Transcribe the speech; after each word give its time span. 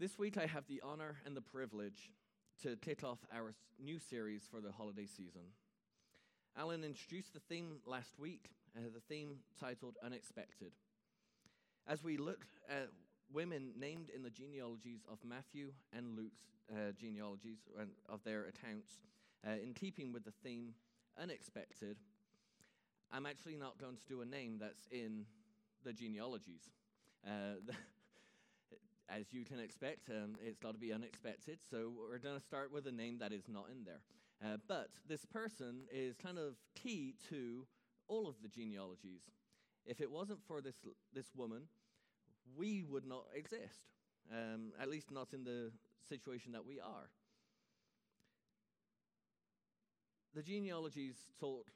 This 0.00 0.16
week, 0.16 0.38
I 0.38 0.46
have 0.46 0.64
the 0.68 0.80
honor 0.84 1.16
and 1.26 1.36
the 1.36 1.40
privilege 1.40 2.12
to 2.62 2.76
kick 2.76 3.02
off 3.02 3.18
our 3.34 3.56
new 3.80 3.98
series 3.98 4.42
for 4.48 4.60
the 4.60 4.70
holiday 4.70 5.06
season. 5.06 5.40
Alan 6.56 6.84
introduced 6.84 7.34
the 7.34 7.40
theme 7.40 7.78
last 7.84 8.16
week, 8.16 8.50
uh, 8.76 8.82
the 8.94 9.00
theme 9.12 9.38
titled 9.58 9.96
Unexpected. 10.00 10.70
As 11.88 12.04
we 12.04 12.16
look 12.16 12.46
at 12.70 12.90
women 13.32 13.72
named 13.76 14.08
in 14.14 14.22
the 14.22 14.30
genealogies 14.30 15.00
of 15.10 15.18
Matthew 15.24 15.72
and 15.92 16.16
Luke's 16.16 16.44
uh, 16.72 16.92
genealogies 16.96 17.58
and 17.76 17.90
of 18.08 18.22
their 18.22 18.44
accounts, 18.44 19.00
uh, 19.44 19.56
in 19.60 19.74
keeping 19.74 20.12
with 20.12 20.24
the 20.24 20.34
theme 20.44 20.74
Unexpected, 21.20 21.96
I'm 23.10 23.26
actually 23.26 23.56
not 23.56 23.78
going 23.78 23.96
to 23.96 24.06
do 24.06 24.20
a 24.20 24.24
name 24.24 24.58
that's 24.60 24.86
in 24.92 25.26
the 25.82 25.92
genealogies. 25.92 26.70
Uh, 27.26 27.72
as 29.08 29.32
you 29.32 29.44
can 29.44 29.58
expect, 29.58 30.10
um, 30.10 30.36
it's 30.44 30.58
got 30.58 30.72
to 30.72 30.78
be 30.78 30.92
unexpected. 30.92 31.58
So 31.70 31.92
we're 31.96 32.18
going 32.18 32.36
to 32.38 32.44
start 32.44 32.72
with 32.72 32.86
a 32.86 32.92
name 32.92 33.18
that 33.20 33.32
is 33.32 33.44
not 33.48 33.66
in 33.70 33.84
there. 33.84 34.00
Uh, 34.44 34.56
but 34.68 34.88
this 35.08 35.24
person 35.24 35.82
is 35.92 36.16
kind 36.16 36.38
of 36.38 36.54
key 36.74 37.14
to 37.30 37.66
all 38.06 38.28
of 38.28 38.36
the 38.42 38.48
genealogies. 38.48 39.22
If 39.84 40.00
it 40.00 40.10
wasn't 40.10 40.40
for 40.46 40.60
this, 40.60 40.76
this 41.14 41.34
woman, 41.34 41.62
we 42.56 42.84
would 42.84 43.06
not 43.06 43.24
exist, 43.34 43.80
um, 44.32 44.72
at 44.80 44.88
least 44.88 45.10
not 45.10 45.32
in 45.32 45.44
the 45.44 45.72
situation 46.08 46.52
that 46.52 46.64
we 46.64 46.78
are. 46.78 47.10
The 50.34 50.42
genealogies 50.42 51.16
talk 51.40 51.70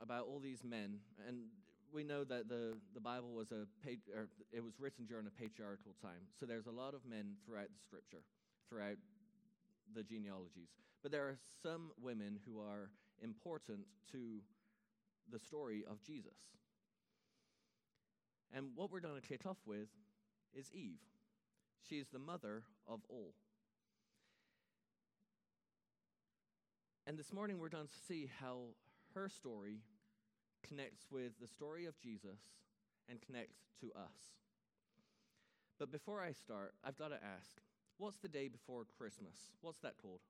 about 0.00 0.26
all 0.26 0.40
these 0.40 0.64
men, 0.64 1.00
and 1.26 1.48
we 1.92 2.04
know 2.04 2.24
that 2.24 2.48
the, 2.48 2.74
the 2.94 3.00
Bible 3.00 3.32
was 3.32 3.52
a 3.52 3.66
it 4.52 4.62
was 4.62 4.78
written 4.78 5.06
during 5.06 5.26
a 5.26 5.30
patriarchal 5.30 5.94
time. 6.02 6.28
So 6.38 6.46
there's 6.46 6.66
a 6.66 6.72
lot 6.72 6.94
of 6.94 7.00
men 7.08 7.36
throughout 7.44 7.68
the 7.68 7.80
scripture, 7.80 8.22
throughout 8.68 8.96
the 9.94 10.02
genealogies. 10.02 10.68
But 11.02 11.12
there 11.12 11.24
are 11.24 11.38
some 11.62 11.90
women 12.00 12.38
who 12.44 12.60
are 12.60 12.90
important 13.22 13.80
to 14.12 14.40
the 15.30 15.38
story 15.38 15.84
of 15.88 16.02
Jesus. 16.02 16.38
And 18.52 18.68
what 18.74 18.90
we're 18.90 19.00
going 19.00 19.20
to 19.20 19.26
kick 19.26 19.46
off 19.46 19.58
with 19.66 19.88
is 20.54 20.70
Eve. 20.72 21.00
She 21.88 21.96
is 21.96 22.08
the 22.08 22.18
mother 22.18 22.62
of 22.86 23.00
all. 23.08 23.34
And 27.06 27.18
this 27.18 27.32
morning 27.32 27.58
we're 27.58 27.68
going 27.68 27.86
to 27.86 28.06
see 28.06 28.30
how 28.40 28.74
her 29.14 29.28
story 29.28 29.80
connects 30.66 31.06
with 31.10 31.32
the 31.40 31.46
story 31.46 31.86
of 31.86 31.98
Jesus 32.00 32.40
and 33.08 33.20
connects 33.20 33.58
to 33.80 33.86
us. 33.96 34.36
But 35.78 35.92
before 35.92 36.20
I 36.20 36.32
start, 36.32 36.74
I've 36.84 36.98
got 36.98 37.08
to 37.08 37.16
ask 37.16 37.60
what's 37.98 38.18
the 38.18 38.28
day 38.28 38.48
before 38.48 38.84
Christmas? 38.96 39.50
What's 39.60 39.78
that 39.78 39.94
called? 40.00 40.20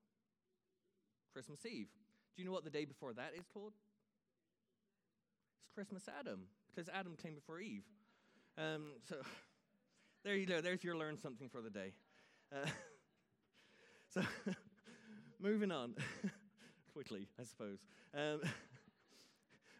Christmas 1.32 1.64
Eve. 1.66 1.88
Do 2.34 2.42
you 2.42 2.48
know 2.48 2.52
what 2.52 2.64
the 2.64 2.70
day 2.70 2.84
before 2.84 3.12
that 3.14 3.32
is 3.38 3.46
called? 3.52 3.72
It's 5.62 5.74
Christmas 5.74 6.08
Adam, 6.18 6.40
because 6.68 6.88
Adam 6.88 7.16
came 7.16 7.34
before 7.34 7.60
Eve. 7.60 7.84
Um, 8.56 8.92
so 9.08 9.16
there 10.24 10.36
you 10.36 10.46
go. 10.46 10.60
There's 10.60 10.82
your 10.84 10.96
learn 10.96 11.18
something 11.18 11.48
for 11.48 11.60
the 11.60 11.70
day. 11.70 11.92
Uh, 12.52 12.68
so 14.14 14.22
moving 15.40 15.70
on 15.70 15.94
quickly, 16.92 17.28
I 17.38 17.44
suppose. 17.44 17.78
Um, 18.14 18.40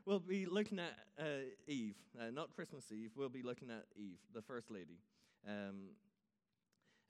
we'll 0.09 0.19
be 0.19 0.47
looking 0.47 0.78
at 0.78 0.95
uh, 1.20 1.45
Eve, 1.67 1.97
uh, 2.19 2.31
not 2.31 2.51
Christmas 2.55 2.91
Eve. 2.91 3.11
We'll 3.14 3.28
be 3.28 3.42
looking 3.42 3.69
at 3.69 3.84
Eve, 3.95 4.17
the 4.34 4.41
first 4.41 4.70
lady. 4.70 5.00
Um, 5.47 5.91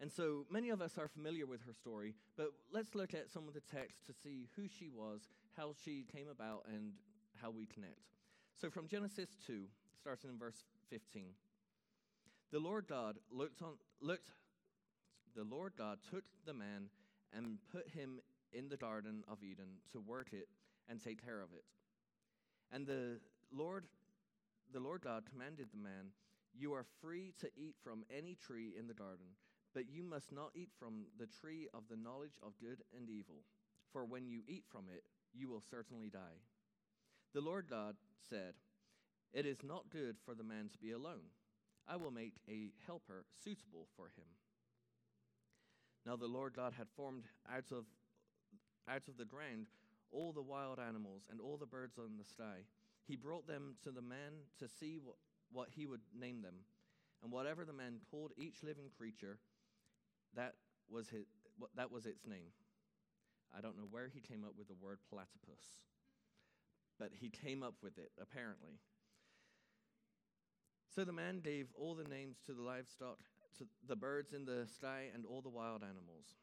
and 0.00 0.10
so 0.10 0.46
many 0.50 0.70
of 0.70 0.82
us 0.82 0.98
are 0.98 1.06
familiar 1.06 1.46
with 1.46 1.62
her 1.64 1.72
story, 1.72 2.16
but 2.36 2.48
let's 2.72 2.96
look 2.96 3.14
at 3.14 3.30
some 3.30 3.46
of 3.46 3.54
the 3.54 3.60
text 3.60 4.04
to 4.06 4.12
see 4.12 4.48
who 4.56 4.64
she 4.66 4.88
was, 4.88 5.20
how 5.56 5.74
she 5.84 6.06
came 6.12 6.26
about, 6.28 6.64
and 6.66 6.94
how 7.40 7.50
we 7.50 7.66
connect. 7.66 8.00
So 8.60 8.68
from 8.68 8.88
Genesis 8.88 9.28
2, 9.46 9.62
starting 10.00 10.30
in 10.30 10.38
verse 10.38 10.64
15. 10.90 11.22
The 12.50 12.58
Lord 12.58 12.86
God 12.88 13.18
looked 13.30 13.62
on 13.62 13.74
looked 14.00 14.30
the 15.36 15.44
Lord 15.44 15.74
God 15.76 15.98
took 16.10 16.24
the 16.46 16.54
man 16.54 16.88
and 17.32 17.58
put 17.70 17.88
him 17.90 18.20
in 18.52 18.68
the 18.68 18.76
garden 18.76 19.22
of 19.28 19.44
Eden 19.44 19.78
to 19.92 20.00
work 20.00 20.30
it 20.32 20.48
and 20.88 21.02
take 21.02 21.24
care 21.24 21.40
of 21.40 21.52
it. 21.52 21.64
And 22.72 22.86
the 22.86 23.20
Lord, 23.52 23.84
the 24.72 24.80
Lord 24.80 25.02
God 25.02 25.24
commanded 25.30 25.68
the 25.70 25.78
man, 25.78 26.12
You 26.54 26.72
are 26.74 26.86
free 27.00 27.34
to 27.40 27.48
eat 27.56 27.76
from 27.82 28.04
any 28.14 28.34
tree 28.34 28.74
in 28.78 28.86
the 28.86 28.94
garden, 28.94 29.26
but 29.74 29.88
you 29.88 30.02
must 30.02 30.32
not 30.32 30.50
eat 30.54 30.70
from 30.78 31.06
the 31.18 31.26
tree 31.26 31.68
of 31.72 31.84
the 31.88 31.96
knowledge 31.96 32.38
of 32.42 32.58
good 32.60 32.82
and 32.96 33.08
evil, 33.08 33.44
for 33.92 34.04
when 34.04 34.26
you 34.26 34.42
eat 34.46 34.64
from 34.70 34.84
it, 34.94 35.04
you 35.32 35.48
will 35.48 35.62
certainly 35.70 36.08
die. 36.10 36.40
The 37.34 37.40
Lord 37.40 37.66
God 37.68 37.96
said, 38.28 38.54
It 39.32 39.46
is 39.46 39.58
not 39.62 39.90
good 39.90 40.16
for 40.24 40.34
the 40.34 40.44
man 40.44 40.68
to 40.72 40.78
be 40.78 40.92
alone. 40.92 41.32
I 41.86 41.96
will 41.96 42.10
make 42.10 42.40
a 42.48 42.72
helper 42.86 43.24
suitable 43.42 43.88
for 43.96 44.06
him. 44.08 44.28
Now 46.04 46.16
the 46.16 46.26
Lord 46.26 46.54
God 46.54 46.74
had 46.76 46.88
formed 46.96 47.24
out 47.50 47.72
of, 47.72 47.84
out 48.88 49.08
of 49.08 49.16
the 49.16 49.24
ground 49.24 49.66
all 50.12 50.32
the 50.32 50.42
wild 50.42 50.78
animals 50.78 51.22
and 51.30 51.40
all 51.40 51.56
the 51.56 51.66
birds 51.66 51.98
on 51.98 52.16
the 52.18 52.24
sky. 52.24 52.64
He 53.06 53.16
brought 53.16 53.46
them 53.46 53.76
to 53.84 53.90
the 53.90 54.02
man 54.02 54.44
to 54.58 54.68
see 54.68 54.98
what, 55.02 55.16
what 55.52 55.68
he 55.74 55.86
would 55.86 56.02
name 56.18 56.42
them. 56.42 56.54
And 57.22 57.32
whatever 57.32 57.64
the 57.64 57.72
man 57.72 58.00
called 58.10 58.32
each 58.36 58.62
living 58.62 58.90
creature, 58.96 59.38
that 60.34 60.54
was, 60.90 61.08
his, 61.08 61.26
that 61.74 61.90
was 61.90 62.06
its 62.06 62.26
name. 62.26 62.52
I 63.56 63.60
don't 63.60 63.76
know 63.76 63.88
where 63.90 64.08
he 64.08 64.20
came 64.20 64.44
up 64.44 64.52
with 64.58 64.68
the 64.68 64.74
word 64.80 64.98
platypus, 65.08 65.82
but 66.98 67.10
he 67.12 67.30
came 67.30 67.62
up 67.62 67.74
with 67.82 67.98
it, 67.98 68.10
apparently. 68.20 68.78
So 70.94 71.04
the 71.04 71.12
man 71.12 71.40
gave 71.40 71.68
all 71.74 71.94
the 71.94 72.08
names 72.08 72.36
to 72.46 72.52
the 72.52 72.62
livestock, 72.62 73.18
to 73.58 73.64
the 73.86 73.96
birds 73.96 74.32
in 74.32 74.44
the 74.44 74.66
sky, 74.66 75.04
and 75.14 75.24
all 75.24 75.40
the 75.40 75.48
wild 75.48 75.82
animals. 75.82 76.36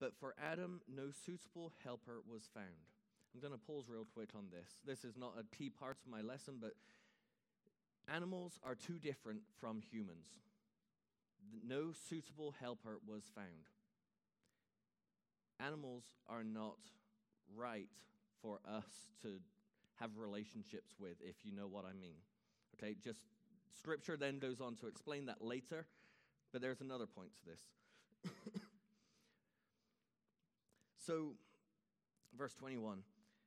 But 0.00 0.16
for 0.18 0.34
Adam, 0.42 0.80
no 0.92 1.10
suitable 1.10 1.72
helper 1.84 2.20
was 2.28 2.48
found. 2.52 2.91
I'm 3.34 3.40
going 3.40 3.52
to 3.52 3.66
pause 3.66 3.84
real 3.88 4.06
quick 4.12 4.30
on 4.36 4.44
this. 4.52 4.68
This 4.86 5.04
is 5.04 5.16
not 5.16 5.34
a 5.38 5.56
key 5.56 5.70
part 5.70 5.96
of 6.04 6.10
my 6.10 6.20
lesson, 6.20 6.58
but 6.60 6.72
animals 8.12 8.58
are 8.62 8.74
too 8.74 8.98
different 8.98 9.40
from 9.58 9.80
humans. 9.80 10.26
No 11.66 11.92
suitable 12.08 12.54
helper 12.60 12.98
was 13.06 13.24
found. 13.34 13.70
Animals 15.60 16.04
are 16.28 16.44
not 16.44 16.76
right 17.56 17.88
for 18.42 18.58
us 18.68 19.06
to 19.22 19.38
have 20.00 20.10
relationships 20.18 20.94
with, 20.98 21.16
if 21.22 21.36
you 21.44 21.52
know 21.52 21.68
what 21.68 21.84
I 21.84 21.92
mean. 21.98 22.16
Okay, 22.76 22.96
just 23.02 23.20
scripture 23.78 24.16
then 24.16 24.38
goes 24.40 24.60
on 24.60 24.74
to 24.76 24.88
explain 24.88 25.26
that 25.26 25.42
later, 25.42 25.86
but 26.52 26.60
there's 26.60 26.80
another 26.80 27.06
point 27.06 27.30
to 27.36 27.50
this. 27.50 28.32
so, 31.06 31.34
verse 32.36 32.54
21 32.54 32.98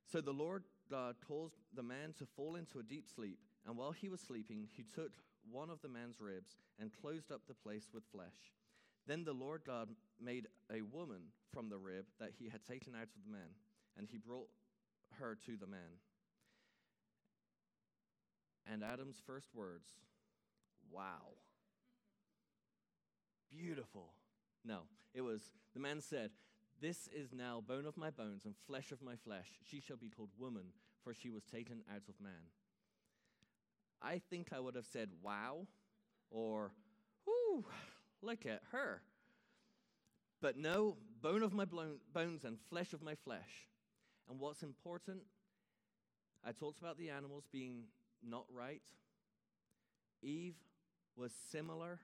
so 0.05 0.21
the 0.21 0.31
Lord 0.31 0.63
God 0.89 1.15
caused 1.27 1.55
the 1.73 1.83
man 1.83 2.13
to 2.19 2.25
fall 2.25 2.55
into 2.55 2.79
a 2.79 2.83
deep 2.83 3.07
sleep, 3.13 3.39
and 3.65 3.77
while 3.77 3.91
he 3.91 4.09
was 4.09 4.21
sleeping, 4.21 4.67
he 4.75 4.83
took 4.83 5.11
one 5.51 5.69
of 5.69 5.81
the 5.81 5.89
man's 5.89 6.19
ribs 6.19 6.57
and 6.79 6.91
closed 7.01 7.31
up 7.31 7.41
the 7.47 7.53
place 7.53 7.89
with 7.93 8.03
flesh. 8.11 8.53
Then 9.07 9.23
the 9.23 9.33
Lord 9.33 9.61
God 9.65 9.89
made 10.19 10.47
a 10.71 10.81
woman 10.81 11.31
from 11.53 11.69
the 11.69 11.77
rib 11.77 12.05
that 12.19 12.31
he 12.37 12.49
had 12.49 12.65
taken 12.65 12.95
out 12.95 13.03
of 13.03 13.23
the 13.25 13.31
man, 13.31 13.49
and 13.97 14.07
he 14.09 14.17
brought 14.17 14.49
her 15.19 15.37
to 15.45 15.57
the 15.57 15.67
man. 15.67 15.99
And 18.71 18.83
Adam's 18.83 19.21
first 19.25 19.53
words, 19.53 19.89
Wow. 20.91 21.37
Beautiful. 23.49 24.13
No, 24.63 24.81
it 25.13 25.21
was, 25.21 25.41
the 25.73 25.79
man 25.79 26.01
said, 26.01 26.31
this 26.85 27.09
is 27.15 27.33
now 27.33 27.63
bone 27.67 27.87
of 27.87 27.97
my 27.97 28.11
bones 28.11 28.45
and 28.45 28.53
flesh 28.67 28.91
of 28.91 29.01
my 29.01 29.15
flesh. 29.15 29.47
She 29.63 29.79
shall 29.79 29.97
be 29.97 30.11
called 30.15 30.29
woman, 30.37 30.65
for 31.03 31.15
she 31.15 31.31
was 31.31 31.43
taken 31.43 31.81
out 31.91 32.03
of 32.07 32.21
man. 32.21 32.51
I 34.03 34.21
think 34.29 34.49
I 34.53 34.59
would 34.59 34.75
have 34.75 34.85
said, 34.85 35.09
wow, 35.23 35.65
or, 36.29 36.73
whoo, 37.25 37.65
look 38.21 38.45
at 38.45 38.61
her. 38.71 39.01
But 40.43 40.57
no, 40.57 40.97
bone 41.23 41.41
of 41.41 41.55
my 41.55 41.65
bones 41.65 42.45
and 42.45 42.59
flesh 42.69 42.93
of 42.93 43.01
my 43.01 43.15
flesh. 43.15 43.67
And 44.29 44.39
what's 44.39 44.61
important, 44.61 45.21
I 46.45 46.51
talked 46.51 46.77
about 46.77 46.99
the 46.99 47.09
animals 47.09 47.45
being 47.51 47.85
not 48.23 48.45
right. 48.53 48.83
Eve 50.21 50.57
was 51.15 51.31
similar, 51.51 51.99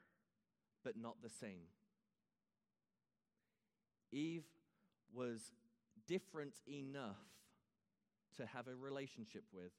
but 0.84 0.98
not 0.98 1.22
the 1.22 1.30
same. 1.30 1.68
Eve 4.12 4.44
was 5.14 5.52
different 6.08 6.54
enough 6.68 7.18
to 8.38 8.46
have 8.46 8.68
a 8.68 8.76
relationship 8.76 9.44
with 9.54 9.72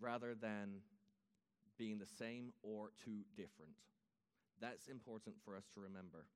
rather 0.00 0.34
than 0.34 0.80
being 1.78 1.98
the 1.98 2.06
same 2.06 2.52
or 2.62 2.90
too 3.04 3.20
different. 3.36 3.72
That's 4.60 4.88
important 4.88 5.36
for 5.44 5.56
us 5.56 5.64
to 5.74 5.80
remember. 5.80 6.26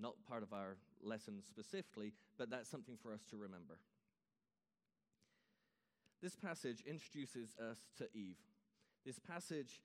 not 0.00 0.14
part 0.28 0.42
of 0.42 0.52
our 0.52 0.76
lesson 1.02 1.40
specifically, 1.42 2.12
but 2.36 2.50
that's 2.50 2.68
something 2.68 2.96
for 3.00 3.12
us 3.12 3.22
to 3.30 3.36
remember. 3.36 3.78
This 6.20 6.34
passage 6.34 6.82
introduces 6.86 7.54
us 7.58 7.78
to 7.98 8.08
Eve. 8.14 8.38
This 9.04 9.18
passage 9.18 9.82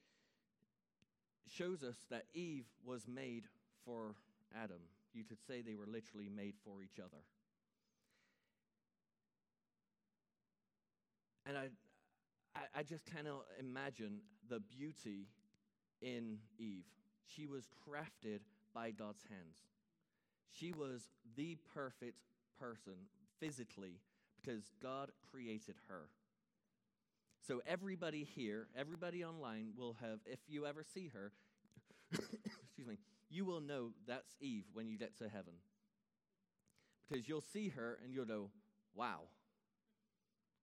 shows 1.47 1.83
us 1.83 1.97
that 2.09 2.25
Eve 2.33 2.65
was 2.85 3.07
made 3.07 3.43
for 3.85 4.15
Adam. 4.55 4.79
You 5.13 5.23
could 5.23 5.39
say 5.47 5.61
they 5.61 5.75
were 5.75 5.87
literally 5.87 6.29
made 6.29 6.55
for 6.63 6.81
each 6.83 6.99
other. 6.99 7.23
And 11.45 11.57
I, 11.57 11.69
I, 12.55 12.79
I 12.79 12.83
just 12.83 13.05
cannot 13.05 13.45
imagine 13.59 14.19
the 14.49 14.59
beauty 14.59 15.27
in 16.01 16.37
Eve. 16.59 16.85
She 17.25 17.47
was 17.47 17.65
crafted 17.87 18.39
by 18.73 18.91
God's 18.91 19.23
hands. 19.29 19.57
She 20.51 20.71
was 20.71 21.09
the 21.35 21.57
perfect 21.73 22.19
person 22.59 22.93
physically 23.39 23.99
because 24.41 24.71
God 24.81 25.11
created 25.31 25.75
her. 25.87 26.09
So, 27.47 27.61
everybody 27.65 28.27
here, 28.35 28.67
everybody 28.77 29.23
online 29.23 29.69
will 29.77 29.95
have, 30.01 30.19
if 30.25 30.39
you 30.47 30.65
ever 30.65 30.83
see 30.83 31.09
her, 31.13 31.31
excuse 32.11 32.87
me, 32.87 32.97
you 33.29 33.45
will 33.45 33.61
know 33.61 33.91
that's 34.07 34.35
Eve 34.41 34.65
when 34.73 34.89
you 34.89 34.97
get 34.97 35.17
to 35.17 35.29
heaven. 35.29 35.53
Because 37.07 37.27
you'll 37.27 37.41
see 37.41 37.69
her 37.69 37.97
and 38.03 38.13
you'll 38.13 38.25
go, 38.25 38.49
wow, 38.95 39.21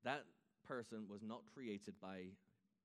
that 0.05 0.25
person 0.67 1.07
was 1.09 1.23
not 1.23 1.43
created 1.53 1.95
by 2.01 2.27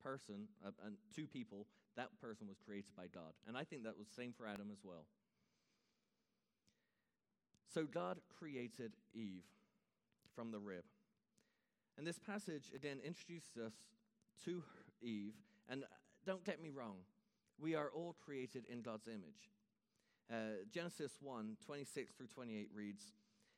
person, 0.04 0.48
uh, 0.66 0.72
and 0.86 0.96
two 1.16 1.28
people, 1.28 1.68
that 1.96 2.10
person 2.20 2.48
was 2.48 2.58
created 2.66 2.96
by 2.96 3.06
God. 3.14 3.34
And 3.48 3.58
I 3.58 3.64
think 3.64 3.84
that 3.84 3.98
was 3.98 4.08
the 4.08 4.14
same 4.14 4.34
for 4.34 4.48
Adam 4.48 4.70
as 4.72 4.80
well. 4.84 5.06
So 7.74 7.86
God 7.86 8.20
created 8.40 8.94
Eve 9.14 9.46
from 10.36 10.52
the 10.52 10.60
rib. 10.60 10.84
And 11.98 12.06
this 12.06 12.20
passage, 12.20 12.72
again, 12.76 12.98
introduces 13.06 13.58
us 13.58 13.74
to 14.46 14.64
Eve. 15.02 15.34
And 15.70 15.84
don't 16.26 16.44
get 16.44 16.62
me 16.62 16.70
wrong, 16.70 16.98
we 17.60 17.76
are 17.76 17.90
all 17.94 18.16
created 18.26 18.66
in 18.70 18.82
God's 18.82 19.08
image. 19.08 19.50
Uh, 20.30 20.64
Genesis 20.72 21.14
1 21.22 21.58
26 21.66 22.14
through 22.14 22.28
28 22.28 22.70
reads 22.74 23.14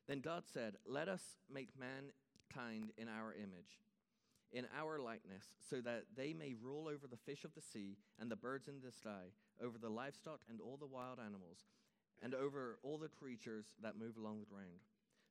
Then 0.07 0.19
God 0.19 0.43
said, 0.51 0.77
Let 0.85 1.07
us 1.07 1.21
make 1.51 1.69
mankind 1.79 2.91
in 2.97 3.07
our 3.07 3.33
image, 3.33 3.81
in 4.51 4.67
our 4.77 4.99
likeness, 4.99 5.45
so 5.69 5.81
that 5.81 6.05
they 6.15 6.33
may 6.33 6.53
rule 6.61 6.87
over 6.87 7.07
the 7.07 7.17
fish 7.17 7.43
of 7.43 7.53
the 7.53 7.61
sea 7.61 7.97
and 8.19 8.29
the 8.29 8.35
birds 8.35 8.67
in 8.67 8.81
the 8.83 8.91
sky, 8.91 9.33
over 9.61 9.77
the 9.77 9.89
livestock 9.89 10.41
and 10.49 10.59
all 10.61 10.77
the 10.77 10.85
wild 10.85 11.19
animals, 11.19 11.65
and 12.21 12.33
over 12.33 12.79
all 12.83 12.97
the 12.97 13.07
creatures 13.09 13.65
that 13.81 13.99
move 13.99 14.17
along 14.17 14.39
the 14.39 14.53
ground. 14.53 14.81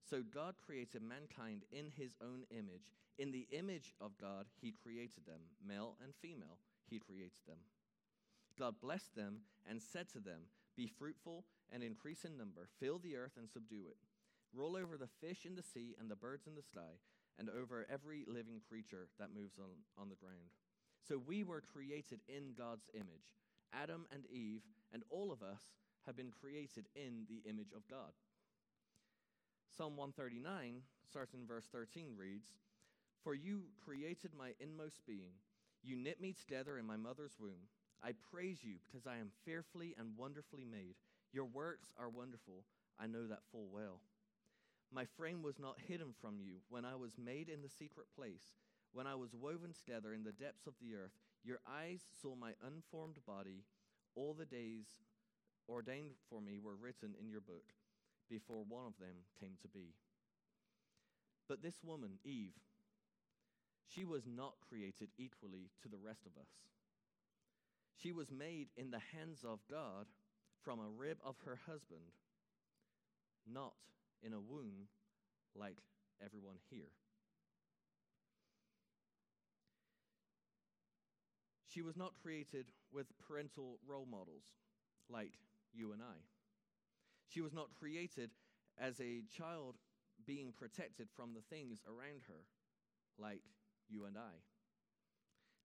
So 0.09 0.23
God 0.23 0.57
created 0.65 1.03
mankind 1.03 1.63
in 1.73 1.87
his 1.97 2.17
own 2.21 2.45
image. 2.51 2.93
In 3.19 3.31
the 3.31 3.47
image 3.53 3.95
of 4.01 4.19
God, 4.21 4.47
he 4.61 4.73
created 4.73 5.27
them, 5.27 5.41
male 5.67 5.97
and 6.03 6.13
female, 6.21 6.59
he 6.89 6.99
created 6.99 7.41
them. 7.47 7.59
God 8.59 8.75
blessed 8.81 9.15
them 9.15 9.39
and 9.69 9.81
said 9.81 10.09
to 10.11 10.21
them, 10.21 10.41
Be 10.77 10.87
fruitful 10.87 11.45
and 11.71 11.83
increase 11.83 12.25
in 12.25 12.37
number, 12.37 12.69
fill 12.81 12.99
the 12.99 13.17
earth 13.17 13.37
and 13.37 13.49
subdue 13.49 13.87
it. 13.89 13.97
Roll 14.55 14.77
over 14.77 14.97
the 14.97 15.09
fish 15.21 15.47
in 15.47 15.55
the 15.55 15.63
sea 15.63 15.95
and 15.99 16.11
the 16.11 16.17
birds 16.17 16.47
in 16.47 16.55
the 16.55 16.63
sky, 16.63 17.01
and 17.39 17.49
over 17.49 17.87
every 17.91 18.25
living 18.27 18.61
creature 18.69 19.09
that 19.19 19.35
moves 19.35 19.59
on, 19.59 19.71
on 19.99 20.09
the 20.09 20.17
ground. 20.17 20.53
So 21.07 21.19
we 21.19 21.43
were 21.43 21.63
created 21.63 22.21
in 22.29 22.53
God's 22.57 22.89
image. 22.95 23.33
Adam 23.73 24.07
and 24.13 24.25
Eve, 24.31 24.63
and 24.93 25.03
all 25.11 25.33
of 25.33 25.43
us, 25.43 25.63
have 26.07 26.17
been 26.17 26.31
created 26.31 26.87
in 26.95 27.25
the 27.29 27.49
image 27.49 27.73
of 27.75 27.89
God. 27.89 28.13
Psalm 29.77 29.97
139, 29.97 30.83
starting 31.09 31.41
in 31.41 31.47
verse 31.47 31.67
13, 31.73 32.13
reads 32.17 32.49
For 33.25 33.35
you 33.35 33.63
created 33.83 34.33
my 34.37 34.53
inmost 34.61 35.01
being. 35.07 35.33
You 35.83 35.97
knit 35.97 36.21
me 36.21 36.35
together 36.39 36.79
in 36.79 36.87
my 36.87 36.97
mother's 36.97 37.37
womb. 37.41 37.71
I 38.05 38.13
praise 38.33 38.59
you 38.63 38.77
because 38.83 39.07
I 39.07 39.19
am 39.19 39.31
fearfully 39.45 39.95
and 39.99 40.17
wonderfully 40.17 40.65
made. 40.65 40.97
Your 41.33 41.45
works 41.45 41.93
are 41.99 42.09
wonderful. 42.09 42.65
I 42.99 43.07
know 43.07 43.27
that 43.27 43.47
full 43.51 43.69
well. 43.73 44.01
My 44.93 45.07
frame 45.17 45.43
was 45.43 45.59
not 45.59 45.79
hidden 45.89 46.13
from 46.21 46.39
you 46.39 46.57
when 46.69 46.85
I 46.85 46.97
was 46.97 47.17
made 47.17 47.49
in 47.49 47.63
the 47.63 47.71
secret 47.71 48.07
place, 48.15 48.53
when 48.93 49.07
I 49.07 49.15
was 49.15 49.35
woven 49.35 49.73
together 49.73 50.13
in 50.13 50.25
the 50.25 50.33
depths 50.33 50.67
of 50.67 50.75
the 50.81 50.95
earth. 50.95 51.15
Your 51.45 51.61
eyes 51.67 52.03
saw 52.21 52.35
my 52.35 52.53
unformed 52.65 53.19
body. 53.27 53.65
All 54.15 54.35
the 54.35 54.45
days 54.45 54.87
ordained 55.69 56.17
for 56.29 56.43
me 56.43 56.59
were 56.59 56.77
written 56.77 57.15
in 57.19 57.29
your 57.31 57.41
book 57.41 57.73
before 58.29 58.65
one 58.69 58.87
of 58.87 58.99
them 58.99 59.25
came 59.41 59.57
to 59.63 59.69
be. 59.69 59.95
But 61.49 61.63
this 61.63 61.83
woman, 61.83 62.19
Eve, 62.25 62.59
she 63.87 64.05
was 64.05 64.27
not 64.27 64.55
created 64.69 65.11
equally 65.19 65.71
to 65.83 65.89
the 65.89 65.99
rest 66.03 66.27
of 66.27 66.33
us. 66.41 66.51
She 67.97 68.13
was 68.13 68.31
made 68.31 68.69
in 68.77 68.91
the 68.91 69.01
hands 69.15 69.45
of 69.45 69.61
God 69.71 70.07
from 70.63 70.81
a 70.81 70.89
rib 70.89 71.19
of 71.25 71.37
her 71.45 71.59
husband, 71.67 72.13
not 73.47 73.75
in 74.23 74.33
a 74.33 74.41
womb 74.41 74.89
like 75.55 75.77
everyone 76.25 76.57
here. 76.71 76.91
She 81.69 81.83
was 81.83 81.97
not 81.97 82.13
created 82.23 82.67
with 82.93 83.07
parental 83.27 83.79
role 83.87 84.07
models 84.11 84.45
like 85.09 85.33
you 85.73 85.93
and 85.93 86.03
I. 86.03 86.21
She 87.29 87.41
was 87.41 87.53
not 87.53 87.73
created 87.79 88.31
as 88.79 89.01
a 89.01 89.23
child 89.35 89.77
being 90.27 90.53
protected 90.53 91.09
from 91.17 91.33
the 91.33 91.41
things 91.41 91.81
around 91.87 92.23
her 92.29 92.45
like 93.19 93.43
you 93.89 94.05
and 94.05 94.19
I. 94.19 94.52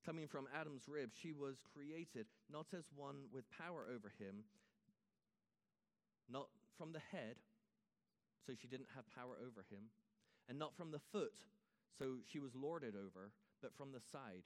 Coming 0.05 0.27
from 0.27 0.47
Adam's 0.57 0.87
rib, 0.87 1.11
she 1.13 1.33
was 1.33 1.57
created 1.73 2.27
not 2.51 2.67
as 2.77 2.85
one 2.95 3.27
with 3.33 3.43
power 3.51 3.85
over 3.93 4.13
him, 4.17 4.45
not 6.29 6.47
from 6.77 6.93
the 6.93 7.01
head, 7.11 7.35
so 8.45 8.53
she 8.59 8.67
didn't 8.67 8.87
have 8.95 9.03
power 9.13 9.35
over 9.45 9.65
him, 9.69 9.91
and 10.47 10.57
not 10.57 10.77
from 10.77 10.91
the 10.91 11.01
foot, 11.11 11.33
so 11.99 12.17
she 12.31 12.39
was 12.39 12.55
lorded 12.55 12.95
over, 12.95 13.31
but 13.61 13.75
from 13.75 13.91
the 13.91 13.99
side, 13.99 14.43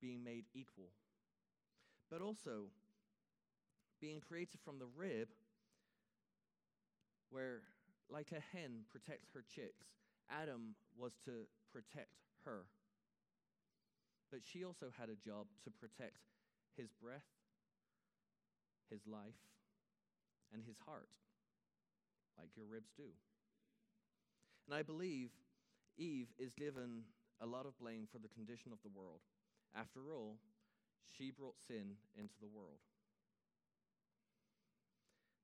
being 0.00 0.22
made 0.22 0.44
equal. 0.54 0.90
But 2.10 2.22
also, 2.22 2.70
being 4.00 4.20
created 4.20 4.60
from 4.64 4.78
the 4.78 4.86
rib, 4.96 5.28
where, 7.30 7.62
like 8.08 8.32
a 8.32 8.56
hen 8.56 8.84
protects 8.90 9.30
her 9.34 9.44
chicks, 9.54 9.86
Adam 10.30 10.74
was 10.96 11.12
to 11.24 11.46
protect 11.72 12.14
her. 12.44 12.64
But 14.30 14.40
she 14.44 14.64
also 14.64 14.92
had 14.98 15.08
a 15.08 15.16
job 15.16 15.46
to 15.64 15.70
protect 15.70 16.20
his 16.76 16.90
breath, 16.92 17.26
his 18.90 19.00
life, 19.06 19.40
and 20.52 20.62
his 20.62 20.76
heart, 20.86 21.08
like 22.38 22.50
your 22.56 22.66
ribs 22.66 22.92
do. 22.96 23.08
And 24.66 24.74
I 24.74 24.82
believe 24.82 25.30
Eve 25.96 26.28
is 26.38 26.52
given 26.52 27.04
a 27.40 27.46
lot 27.46 27.66
of 27.66 27.78
blame 27.78 28.06
for 28.10 28.18
the 28.18 28.28
condition 28.28 28.72
of 28.72 28.78
the 28.82 28.92
world. 28.94 29.20
After 29.74 30.12
all, 30.12 30.36
she 31.16 31.30
brought 31.30 31.56
sin 31.66 31.96
into 32.16 32.34
the 32.40 32.48
world. 32.48 32.80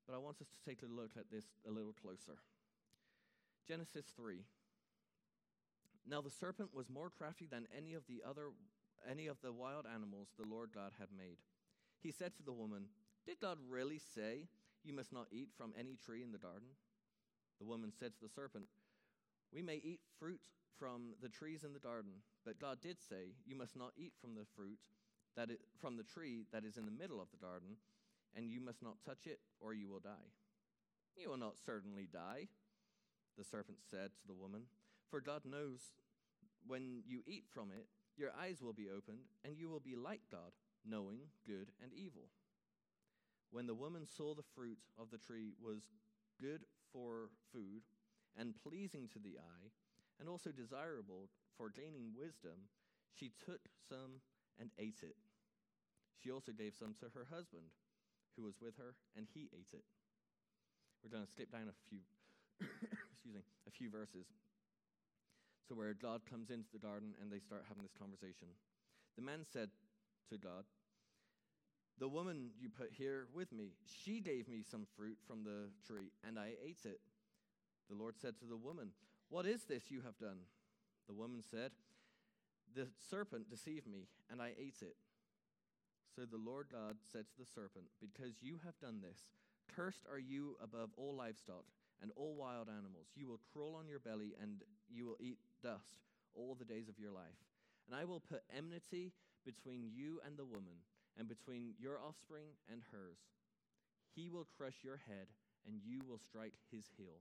But 0.06 0.14
I 0.14 0.18
want 0.18 0.40
us 0.40 0.48
to 0.48 0.68
take 0.68 0.82
a 0.82 0.92
look 0.92 1.12
at 1.18 1.30
this 1.30 1.44
a 1.66 1.70
little 1.70 1.94
closer. 1.94 2.38
Genesis 3.66 4.04
3. 4.16 4.44
Now 6.06 6.20
the 6.20 6.30
serpent 6.30 6.74
was 6.74 6.90
more 6.90 7.08
crafty 7.08 7.46
than 7.46 7.66
any 7.76 7.94
of 7.94 8.06
the 8.06 8.22
other 8.28 8.52
any 9.10 9.26
of 9.26 9.40
the 9.42 9.52
wild 9.52 9.86
animals 9.92 10.28
the 10.38 10.48
Lord 10.48 10.70
God 10.74 10.92
had 10.98 11.08
made. 11.16 11.38
He 12.02 12.10
said 12.10 12.34
to 12.36 12.42
the 12.42 12.52
woman, 12.52 12.86
Did 13.26 13.40
God 13.40 13.58
really 13.68 13.98
say 13.98 14.48
you 14.82 14.92
must 14.92 15.12
not 15.12 15.28
eat 15.32 15.48
from 15.56 15.72
any 15.78 15.96
tree 15.96 16.22
in 16.22 16.32
the 16.32 16.38
garden? 16.38 16.68
The 17.58 17.66
woman 17.66 17.92
said 17.98 18.14
to 18.14 18.20
the 18.20 18.28
serpent, 18.28 18.66
We 19.52 19.62
may 19.62 19.76
eat 19.76 20.00
fruit 20.18 20.40
from 20.78 21.14
the 21.22 21.28
trees 21.28 21.64
in 21.64 21.72
the 21.72 21.78
garden, 21.78 22.12
but 22.44 22.60
God 22.60 22.78
did 22.82 22.98
say, 23.00 23.34
You 23.46 23.56
must 23.56 23.76
not 23.76 23.92
eat 23.96 24.12
from 24.20 24.34
the 24.34 24.46
fruit 24.56 24.80
that 25.36 25.50
it, 25.50 25.60
from 25.80 25.96
the 25.96 26.02
tree 26.02 26.44
that 26.52 26.64
is 26.64 26.76
in 26.76 26.84
the 26.84 26.90
middle 26.90 27.20
of 27.20 27.30
the 27.30 27.44
garden, 27.44 27.76
and 28.36 28.50
you 28.50 28.60
must 28.60 28.82
not 28.82 28.96
touch 29.04 29.26
it, 29.26 29.40
or 29.60 29.72
you 29.72 29.88
will 29.88 30.00
die. 30.00 30.32
You 31.16 31.30
will 31.30 31.36
not 31.36 31.58
certainly 31.64 32.08
die, 32.12 32.48
the 33.38 33.44
serpent 33.44 33.78
said 33.88 34.10
to 34.20 34.26
the 34.26 34.34
woman, 34.34 34.62
for 35.10 35.20
God 35.20 35.42
knows 35.44 35.80
when 36.66 37.02
you 37.06 37.22
eat 37.26 37.44
from 37.52 37.70
it, 37.70 37.86
your 38.16 38.30
eyes 38.38 38.62
will 38.62 38.72
be 38.72 38.88
opened, 38.90 39.26
and 39.44 39.56
you 39.56 39.68
will 39.68 39.80
be 39.80 39.96
like 39.96 40.20
God, 40.30 40.52
knowing 40.86 41.18
good 41.46 41.70
and 41.82 41.92
evil. 41.92 42.28
When 43.50 43.66
the 43.66 43.74
woman 43.74 44.06
saw 44.06 44.34
the 44.34 44.46
fruit 44.54 44.78
of 44.98 45.10
the 45.10 45.18
tree 45.18 45.52
was 45.62 45.82
good 46.40 46.64
for 46.92 47.30
food, 47.52 47.82
and 48.36 48.54
pleasing 48.66 49.08
to 49.12 49.18
the 49.18 49.38
eye, 49.38 49.70
and 50.18 50.28
also 50.28 50.50
desirable 50.50 51.30
for 51.56 51.70
gaining 51.70 52.14
wisdom, 52.18 52.70
she 53.14 53.30
took 53.44 53.60
some 53.88 54.22
and 54.58 54.70
ate 54.78 55.02
it. 55.02 55.16
She 56.22 56.30
also 56.30 56.52
gave 56.52 56.74
some 56.74 56.94
to 56.94 57.06
her 57.14 57.26
husband, 57.30 57.70
who 58.36 58.42
was 58.42 58.54
with 58.60 58.76
her, 58.78 58.94
and 59.16 59.26
he 59.32 59.50
ate 59.54 59.70
it. 59.72 59.84
We're 61.02 61.10
going 61.10 61.24
to 61.24 61.30
skip 61.30 61.52
down 61.52 61.70
a 61.70 61.78
few, 61.88 62.00
excuse 63.12 63.34
me, 63.34 63.42
a 63.68 63.70
few 63.70 63.90
verses. 63.90 64.26
So 65.68 65.74
where 65.74 65.94
God 65.94 66.22
comes 66.28 66.50
into 66.50 66.68
the 66.72 66.78
garden 66.78 67.14
and 67.20 67.32
they 67.32 67.40
start 67.40 67.64
having 67.68 67.82
this 67.82 67.96
conversation. 67.98 68.48
The 69.16 69.22
man 69.22 69.46
said 69.50 69.70
to 70.30 70.36
God, 70.36 70.64
The 71.98 72.08
woman 72.08 72.50
you 72.60 72.68
put 72.68 72.92
here 72.92 73.26
with 73.32 73.52
me, 73.52 73.72
she 73.86 74.20
gave 74.20 74.48
me 74.48 74.62
some 74.62 74.86
fruit 74.96 75.16
from 75.26 75.44
the 75.44 75.70
tree, 75.86 76.12
and 76.26 76.38
I 76.38 76.52
ate 76.62 76.84
it. 76.84 77.00
The 77.88 77.96
Lord 77.96 78.16
said 78.20 78.38
to 78.40 78.46
the 78.46 78.56
woman, 78.56 78.90
What 79.30 79.46
is 79.46 79.64
this 79.64 79.90
you 79.90 80.02
have 80.02 80.18
done? 80.18 80.38
The 81.06 81.14
woman 81.14 81.42
said, 81.50 81.70
The 82.74 82.88
serpent 83.10 83.48
deceived 83.48 83.86
me, 83.86 84.08
and 84.30 84.42
I 84.42 84.52
ate 84.58 84.82
it. 84.82 84.96
So 86.14 86.22
the 86.22 86.36
Lord 86.36 86.66
God 86.70 86.96
said 87.10 87.24
to 87.28 87.38
the 87.38 87.50
serpent, 87.54 87.86
Because 88.00 88.42
you 88.42 88.60
have 88.64 88.78
done 88.80 89.00
this, 89.00 89.24
cursed 89.74 90.04
are 90.10 90.18
you 90.18 90.56
above 90.62 90.90
all 90.96 91.14
livestock 91.14 91.64
and 92.02 92.10
all 92.16 92.34
wild 92.34 92.68
animals. 92.68 93.08
You 93.14 93.28
will 93.28 93.40
crawl 93.52 93.76
on 93.78 93.88
your 93.88 93.98
belly, 93.98 94.34
and 94.40 94.62
you 94.88 95.06
will 95.06 95.18
eat 95.20 95.38
dust 95.62 96.02
all 96.34 96.54
the 96.54 96.64
days 96.64 96.88
of 96.88 96.98
your 96.98 97.10
life. 97.10 97.38
And 97.86 97.98
I 97.98 98.04
will 98.04 98.20
put 98.20 98.42
enmity 98.56 99.12
between 99.44 99.90
you 99.94 100.20
and 100.26 100.36
the 100.36 100.44
woman, 100.44 100.82
and 101.18 101.28
between 101.28 101.74
your 101.78 101.98
offspring 102.00 102.46
and 102.70 102.82
hers. 102.90 103.18
He 104.14 104.30
will 104.30 104.46
crush 104.56 104.82
your 104.82 105.00
head, 105.08 105.28
and 105.66 105.80
you 105.84 106.00
will 106.08 106.18
strike 106.18 106.54
his 106.70 106.84
heel. 106.96 107.20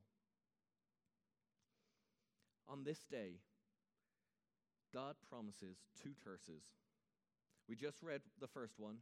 On 2.69 2.83
this 2.83 3.05
day, 3.11 3.39
God 4.93 5.15
promises 5.29 5.77
two 6.01 6.13
curses. 6.23 6.63
We 7.67 7.75
just 7.75 8.01
read 8.01 8.21
the 8.39 8.47
first 8.47 8.79
one 8.79 8.97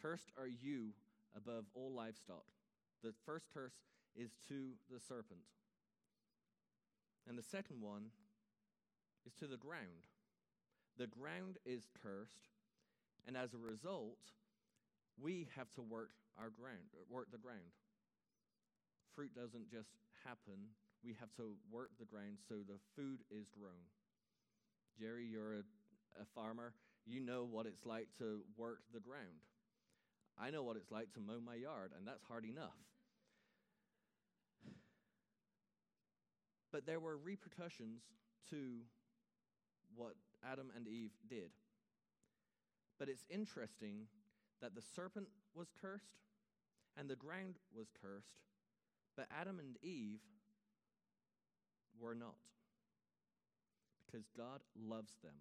Cursed 0.00 0.32
are 0.38 0.48
you 0.48 0.90
above 1.36 1.64
all 1.74 1.92
livestock. 1.92 2.44
The 3.02 3.14
first 3.26 3.46
curse 3.52 3.74
is 4.16 4.30
to 4.48 4.72
the 4.90 5.00
serpent. 5.00 5.40
And 7.28 7.38
the 7.38 7.42
second 7.42 7.80
one 7.80 8.10
is 9.26 9.32
to 9.34 9.46
the 9.46 9.56
ground. 9.56 10.06
The 10.98 11.06
ground 11.06 11.58
is 11.64 11.88
cursed, 12.02 12.48
and 13.26 13.36
as 13.36 13.54
a 13.54 13.58
result, 13.58 14.18
we 15.20 15.48
have 15.56 15.72
to 15.74 15.82
work 15.82 16.10
our 16.38 16.50
ground, 16.50 16.92
work 17.08 17.30
the 17.30 17.38
ground. 17.38 17.72
Fruit 19.14 19.34
doesn't 19.34 19.70
just 19.70 19.90
happen 20.24 20.68
we 21.04 21.16
have 21.18 21.34
to 21.36 21.54
work 21.70 21.90
the 21.98 22.06
ground 22.06 22.38
so 22.48 22.56
the 22.66 22.78
food 22.96 23.20
is 23.30 23.50
grown. 23.50 23.90
Jerry, 24.98 25.26
you're 25.26 25.54
a, 25.54 25.64
a 26.22 26.26
farmer. 26.34 26.74
You 27.04 27.20
know 27.20 27.46
what 27.48 27.66
it's 27.66 27.84
like 27.84 28.08
to 28.18 28.42
work 28.56 28.78
the 28.94 29.00
ground. 29.00 29.42
I 30.38 30.50
know 30.50 30.62
what 30.62 30.76
it's 30.76 30.90
like 30.90 31.12
to 31.14 31.20
mow 31.20 31.40
my 31.44 31.56
yard, 31.56 31.92
and 31.96 32.06
that's 32.06 32.22
hard 32.22 32.44
enough. 32.44 32.78
But 36.72 36.86
there 36.86 37.00
were 37.00 37.16
repercussions 37.16 38.02
to 38.50 38.78
what 39.94 40.14
Adam 40.50 40.70
and 40.74 40.88
Eve 40.88 41.12
did. 41.28 41.50
But 42.98 43.08
it's 43.08 43.24
interesting 43.28 44.06
that 44.60 44.74
the 44.74 44.82
serpent 44.94 45.28
was 45.54 45.68
cursed 45.80 46.22
and 46.96 47.08
the 47.08 47.16
ground 47.16 47.56
was 47.76 47.88
cursed, 48.00 48.40
but 49.16 49.26
Adam 49.38 49.58
and 49.58 49.76
Eve 49.82 50.20
were 52.00 52.14
not. 52.14 52.36
Because 54.06 54.26
God 54.36 54.60
loves 54.78 55.12
them 55.22 55.34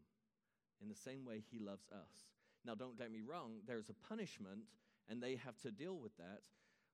in 0.81 0.89
the 0.89 0.95
same 0.95 1.25
way 1.25 1.43
He 1.51 1.59
loves 1.59 1.85
us. 1.91 2.29
Now, 2.65 2.75
don't 2.75 2.97
get 2.97 3.11
me 3.11 3.21
wrong, 3.27 3.59
there's 3.67 3.89
a 3.89 4.07
punishment, 4.07 4.61
and 5.09 5.21
they 5.21 5.35
have 5.35 5.57
to 5.61 5.71
deal 5.71 5.97
with 5.97 6.15
that. 6.17 6.41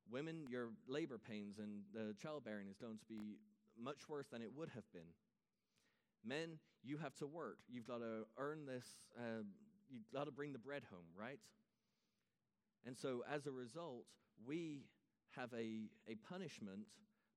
Women, 0.10 0.48
your 0.50 0.70
labor 0.88 1.18
pains 1.18 1.60
and 1.60 1.82
the 1.94 2.16
childbearing 2.22 2.68
is 2.70 2.78
going 2.78 2.98
to 2.98 3.06
be 3.06 3.38
much 3.82 4.10
worse 4.10 4.28
than 4.28 4.42
it 4.42 4.52
would 4.56 4.70
have 4.76 4.90
been. 4.92 5.14
Men, 6.26 6.60
you 6.84 6.98
have 6.98 7.16
to 7.18 7.28
work. 7.28 7.58
You've 7.70 7.88
got 7.88 8.00
to 8.00 8.26
earn 8.38 8.66
this, 8.66 8.86
uh, 9.18 9.44
you've 9.90 10.12
got 10.14 10.26
to 10.26 10.32
bring 10.32 10.54
the 10.54 10.60
bread 10.60 10.84
home, 10.90 11.06
right? 11.18 11.40
And 12.86 12.98
so, 12.98 13.24
as 13.32 13.48
a 13.48 13.52
result, 13.52 14.06
we 14.46 14.86
have 15.36 15.52
a, 15.54 15.90
a 16.10 16.16
punishment, 16.30 16.88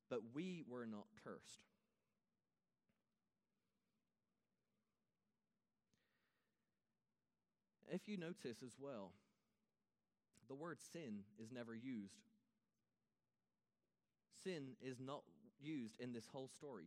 but 0.08 0.20
we 0.34 0.62
were 0.68 0.86
not 0.86 1.06
cursed. 1.24 1.64
If 7.92 8.08
you 8.08 8.16
notice 8.16 8.62
as 8.64 8.76
well, 8.80 9.12
the 10.48 10.54
word 10.54 10.78
sin 10.92 11.20
is 11.42 11.50
never 11.50 11.74
used. 11.74 12.22
Sin 14.44 14.76
is 14.80 14.98
not 15.00 15.22
used 15.62 16.00
in 16.00 16.12
this 16.12 16.26
whole 16.32 16.48
story. 16.48 16.86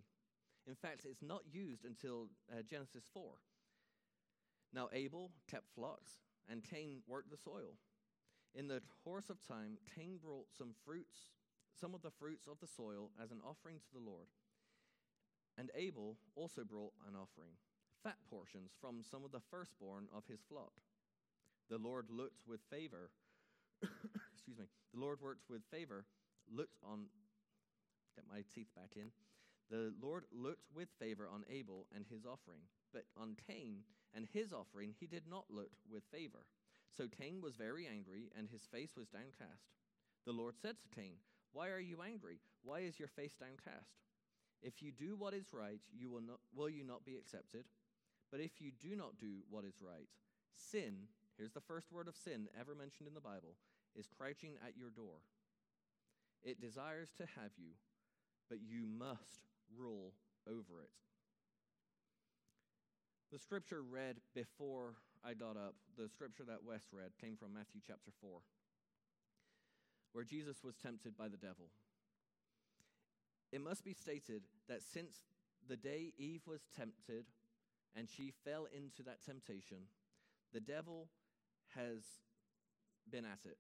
In 0.67 0.75
fact, 0.75 1.05
it's 1.05 1.21
not 1.21 1.41
used 1.51 1.85
until 1.85 2.29
uh, 2.51 2.61
Genesis 2.69 3.03
4. 3.13 3.23
Now, 4.73 4.89
Abel 4.93 5.31
kept 5.49 5.73
flocks, 5.75 6.19
and 6.49 6.63
Cain 6.63 7.01
worked 7.07 7.29
the 7.29 7.37
soil. 7.37 7.77
In 8.55 8.67
the 8.67 8.81
course 9.03 9.29
of 9.29 9.45
time, 9.45 9.77
Cain 9.95 10.19
brought 10.23 10.47
some 10.57 10.73
fruits, 10.85 11.31
some 11.79 11.93
of 11.93 12.01
the 12.01 12.11
fruits 12.11 12.47
of 12.47 12.59
the 12.59 12.67
soil, 12.67 13.11
as 13.21 13.31
an 13.31 13.41
offering 13.45 13.77
to 13.77 13.93
the 13.93 14.03
Lord. 14.03 14.27
And 15.57 15.69
Abel 15.75 16.17
also 16.35 16.63
brought 16.63 16.93
an 17.07 17.15
offering, 17.15 17.53
fat 18.03 18.17
portions 18.29 18.71
from 18.79 19.03
some 19.03 19.23
of 19.23 19.31
the 19.31 19.43
firstborn 19.51 20.07
of 20.15 20.23
his 20.27 20.41
flock. 20.47 20.73
The 21.69 21.77
Lord 21.77 22.07
looked 22.09 22.47
with 22.47 22.61
favor, 22.69 23.11
excuse 24.33 24.57
me, 24.57 24.65
the 24.93 24.99
Lord 24.99 25.21
worked 25.21 25.49
with 25.49 25.61
favor, 25.71 26.05
looked 26.51 26.77
on, 26.83 27.05
get 28.15 28.25
my 28.29 28.43
teeth 28.53 28.69
back 28.75 28.95
in. 28.95 29.11
The 29.69 29.93
Lord 30.01 30.25
looked 30.31 30.67
with 30.75 30.89
favor 30.99 31.27
on 31.31 31.45
Abel 31.49 31.87
and 31.95 32.05
his 32.09 32.25
offering, 32.25 32.61
but 32.93 33.05
on 33.17 33.35
Cain 33.47 33.83
and 34.13 34.27
his 34.31 34.53
offering 34.53 34.93
he 34.99 35.07
did 35.07 35.23
not 35.29 35.45
look 35.49 35.71
with 35.89 36.03
favor. 36.11 36.45
So 36.95 37.07
Cain 37.07 37.41
was 37.41 37.55
very 37.55 37.87
angry, 37.87 38.29
and 38.37 38.47
his 38.47 38.67
face 38.71 38.91
was 38.95 39.07
downcast. 39.07 39.65
The 40.25 40.31
Lord 40.31 40.55
said 40.61 40.75
to 40.81 40.95
Cain, 40.95 41.15
Why 41.53 41.69
are 41.69 41.79
you 41.79 42.03
angry? 42.05 42.39
Why 42.63 42.79
is 42.79 42.99
your 42.99 43.07
face 43.07 43.33
downcast? 43.39 43.89
If 44.61 44.83
you 44.83 44.91
do 44.91 45.15
what 45.15 45.33
is 45.33 45.53
right, 45.53 45.79
you 45.97 46.09
will, 46.09 46.21
not, 46.21 46.39
will 46.55 46.69
you 46.69 46.83
not 46.83 47.03
be 47.03 47.17
accepted? 47.17 47.65
But 48.31 48.41
if 48.41 48.61
you 48.61 48.71
do 48.79 48.95
not 48.95 49.17
do 49.17 49.41
what 49.49 49.65
is 49.65 49.81
right, 49.81 50.07
sin 50.55 51.07
Here's 51.37 51.53
the 51.53 51.61
first 51.61 51.91
word 51.91 52.07
of 52.07 52.15
sin 52.15 52.47
ever 52.59 52.75
mentioned 52.75 53.07
in 53.07 53.13
the 53.13 53.21
Bible 53.21 53.57
is 53.95 54.07
crouching 54.07 54.53
at 54.65 54.77
your 54.77 54.89
door. 54.89 55.25
It 56.43 56.61
desires 56.61 57.09
to 57.17 57.25
have 57.25 57.57
you, 57.57 57.73
but 58.49 58.59
you 58.61 58.85
must 58.85 59.47
rule 59.77 60.13
over 60.47 60.81
it. 60.81 60.89
The 63.31 63.39
scripture 63.39 63.81
read 63.81 64.17
before 64.35 64.95
I 65.25 65.33
got 65.33 65.57
up, 65.57 65.75
the 65.97 66.09
scripture 66.09 66.43
that 66.47 66.63
Wes 66.63 66.83
read, 66.91 67.11
came 67.19 67.35
from 67.35 67.53
Matthew 67.53 67.81
chapter 67.85 68.11
4, 68.21 68.29
where 70.11 70.23
Jesus 70.23 70.63
was 70.63 70.75
tempted 70.75 71.17
by 71.17 71.29
the 71.29 71.37
devil. 71.37 71.71
It 73.51 73.61
must 73.61 73.83
be 73.83 73.93
stated 73.93 74.43
that 74.67 74.81
since 74.81 75.15
the 75.67 75.77
day 75.77 76.13
Eve 76.17 76.41
was 76.45 76.61
tempted 76.75 77.25
and 77.95 78.07
she 78.09 78.33
fell 78.43 78.67
into 78.75 79.03
that 79.03 79.23
temptation, 79.23 79.77
the 80.53 80.59
devil 80.59 81.07
has 81.75 82.03
been 83.09 83.25
at 83.25 83.45
it. 83.45 83.57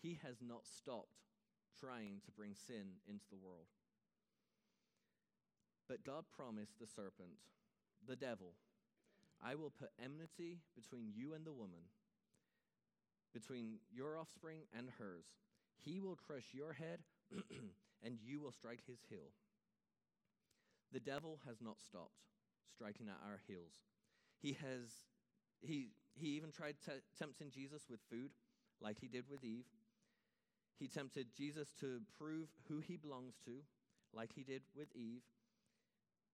He 0.00 0.18
has 0.22 0.36
not 0.46 0.66
stopped 0.66 1.22
trying 1.80 2.20
to 2.24 2.32
bring 2.32 2.54
sin 2.54 3.00
into 3.08 3.24
the 3.30 3.36
world. 3.36 3.66
But 5.88 6.04
God 6.04 6.24
promised 6.34 6.78
the 6.78 6.86
serpent, 6.86 7.38
the 8.06 8.16
devil, 8.16 8.54
I 9.44 9.54
will 9.54 9.70
put 9.70 9.90
enmity 10.02 10.60
between 10.74 11.12
you 11.14 11.34
and 11.34 11.44
the 11.44 11.52
woman, 11.52 11.90
between 13.34 13.78
your 13.92 14.16
offspring 14.16 14.60
and 14.76 14.88
hers. 14.98 15.26
He 15.84 15.98
will 15.98 16.16
crush 16.16 16.46
your 16.52 16.72
head, 16.72 17.00
and 18.04 18.18
you 18.24 18.40
will 18.40 18.52
strike 18.52 18.82
his 18.86 19.00
heel. 19.08 19.32
The 20.92 21.00
devil 21.00 21.40
has 21.46 21.56
not 21.60 21.80
stopped 21.80 22.20
striking 22.72 23.08
at 23.08 23.20
our 23.26 23.40
heels. 23.46 23.74
He 24.40 24.52
has 24.52 24.90
he 25.60 25.88
he 26.14 26.28
even 26.28 26.50
tried 26.50 26.76
t- 26.84 27.02
tempting 27.18 27.50
Jesus 27.50 27.82
with 27.88 28.00
food, 28.10 28.30
like 28.80 28.98
he 29.00 29.08
did 29.08 29.24
with 29.30 29.44
Eve. 29.44 29.66
He 30.78 30.88
tempted 30.88 31.28
Jesus 31.36 31.68
to 31.80 32.00
prove 32.18 32.48
who 32.68 32.80
he 32.80 32.96
belongs 32.96 33.34
to, 33.44 33.62
like 34.12 34.32
he 34.34 34.42
did 34.42 34.62
with 34.76 34.88
Eve. 34.94 35.22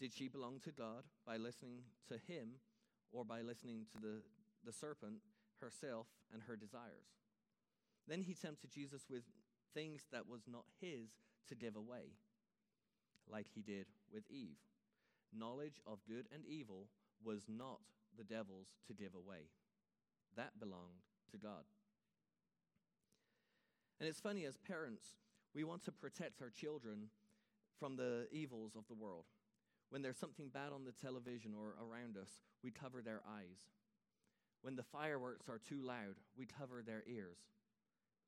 Did 0.01 0.15
she 0.15 0.29
belong 0.29 0.61
to 0.65 0.71
God 0.71 1.05
by 1.27 1.37
listening 1.37 1.81
to 2.09 2.19
him 2.33 2.61
or 3.11 3.25
by 3.25 3.41
listening 3.41 3.87
to 3.93 4.01
the, 4.01 4.23
the 4.65 4.73
serpent 4.73 5.17
herself 5.61 6.07
and 6.33 6.43
her 6.47 6.57
desires? 6.57 7.17
Then 8.07 8.23
he 8.23 8.35
tempted 8.35 8.71
Jesus 8.71 9.07
with 9.11 9.25
things 9.75 10.07
that 10.13 10.29
was 10.29 10.43
not 10.51 10.65
his 10.81 11.11
to 11.49 11.55
give 11.55 11.77
away, 11.77 12.15
like 13.31 13.47
he 13.55 13.61
did 13.61 13.87
with 14.13 14.25
Eve. 14.31 14.59
Knowledge 15.37 15.81
of 15.87 15.99
good 16.09 16.27
and 16.33 16.47
evil 16.47 16.89
was 17.25 17.43
not 17.49 17.81
the 18.17 18.25
devil's 18.25 18.69
to 18.87 18.95
give 18.95 19.15
away. 19.15 19.51
That 20.37 20.59
belonged 20.61 21.03
to 21.33 21.39
God. 21.39 21.65
And 24.01 24.09
it's 24.09 24.21
funny, 24.21 24.45
as 24.45 24.57
parents, 24.57 25.17
We 25.55 25.65
want 25.65 25.83
to 25.85 25.93
protect 25.93 26.43
our 26.43 26.51
children 26.51 27.09
from 27.81 27.97
the 27.97 28.29
evils 28.31 28.77
of 28.77 28.87
the 28.87 28.95
world. 28.95 29.25
When 29.91 30.03
there's 30.03 30.19
something 30.19 30.49
bad 30.49 30.73
on 30.73 30.85
the 30.85 30.93
television 30.93 31.53
or 31.59 31.75
around 31.83 32.17
us, 32.17 32.31
we 32.63 32.71
cover 32.71 33.01
their 33.01 33.23
eyes. 33.27 33.59
When 34.63 34.77
the 34.77 34.83
fireworks 34.83 35.49
are 35.49 35.59
too 35.59 35.81
loud, 35.83 36.17
we 36.37 36.47
cover 36.47 36.83
their 36.83 37.05
ears, 37.07 37.39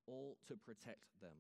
all 0.07 0.37
to 0.49 0.57
protect 0.57 1.21
them. 1.21 1.37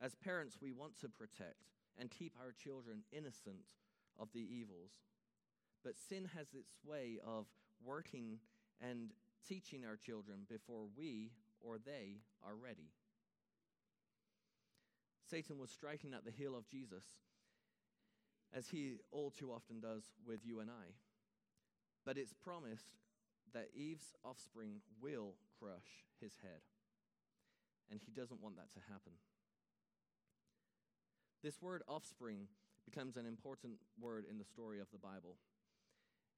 As 0.00 0.14
parents, 0.14 0.58
we 0.60 0.72
want 0.72 0.98
to 1.00 1.08
protect 1.08 1.64
and 1.98 2.10
keep 2.10 2.34
our 2.40 2.52
children 2.52 3.02
innocent 3.12 3.64
of 4.18 4.28
the 4.32 4.40
evils. 4.40 4.92
But 5.84 5.94
sin 6.08 6.28
has 6.36 6.48
its 6.54 6.72
way 6.84 7.18
of 7.26 7.46
working 7.84 8.38
and 8.80 9.10
teaching 9.46 9.84
our 9.84 9.96
children 9.96 10.40
before 10.48 10.86
we 10.96 11.30
or 11.60 11.78
they 11.78 12.18
are 12.44 12.54
ready. 12.54 12.90
Satan 15.28 15.58
was 15.58 15.70
striking 15.70 16.14
at 16.14 16.24
the 16.24 16.30
heel 16.30 16.56
of 16.56 16.68
Jesus, 16.68 17.04
as 18.54 18.68
he 18.68 18.98
all 19.10 19.30
too 19.30 19.52
often 19.52 19.80
does 19.80 20.04
with 20.26 20.40
you 20.44 20.60
and 20.60 20.70
I. 20.70 20.94
But 22.04 22.18
it's 22.18 22.32
promised 22.32 22.86
that 23.52 23.68
Eve's 23.74 24.14
offspring 24.24 24.80
will 25.00 25.34
crush 25.58 26.04
his 26.20 26.32
head. 26.42 26.60
And 27.90 28.00
he 28.04 28.10
doesn't 28.10 28.42
want 28.42 28.56
that 28.56 28.72
to 28.74 28.80
happen. 28.92 29.12
This 31.42 31.62
word 31.62 31.82
offspring 31.88 32.48
becomes 32.84 33.16
an 33.16 33.26
important 33.26 33.74
word 34.00 34.24
in 34.30 34.38
the 34.38 34.44
story 34.44 34.80
of 34.80 34.90
the 34.92 34.98
Bible. 34.98 35.36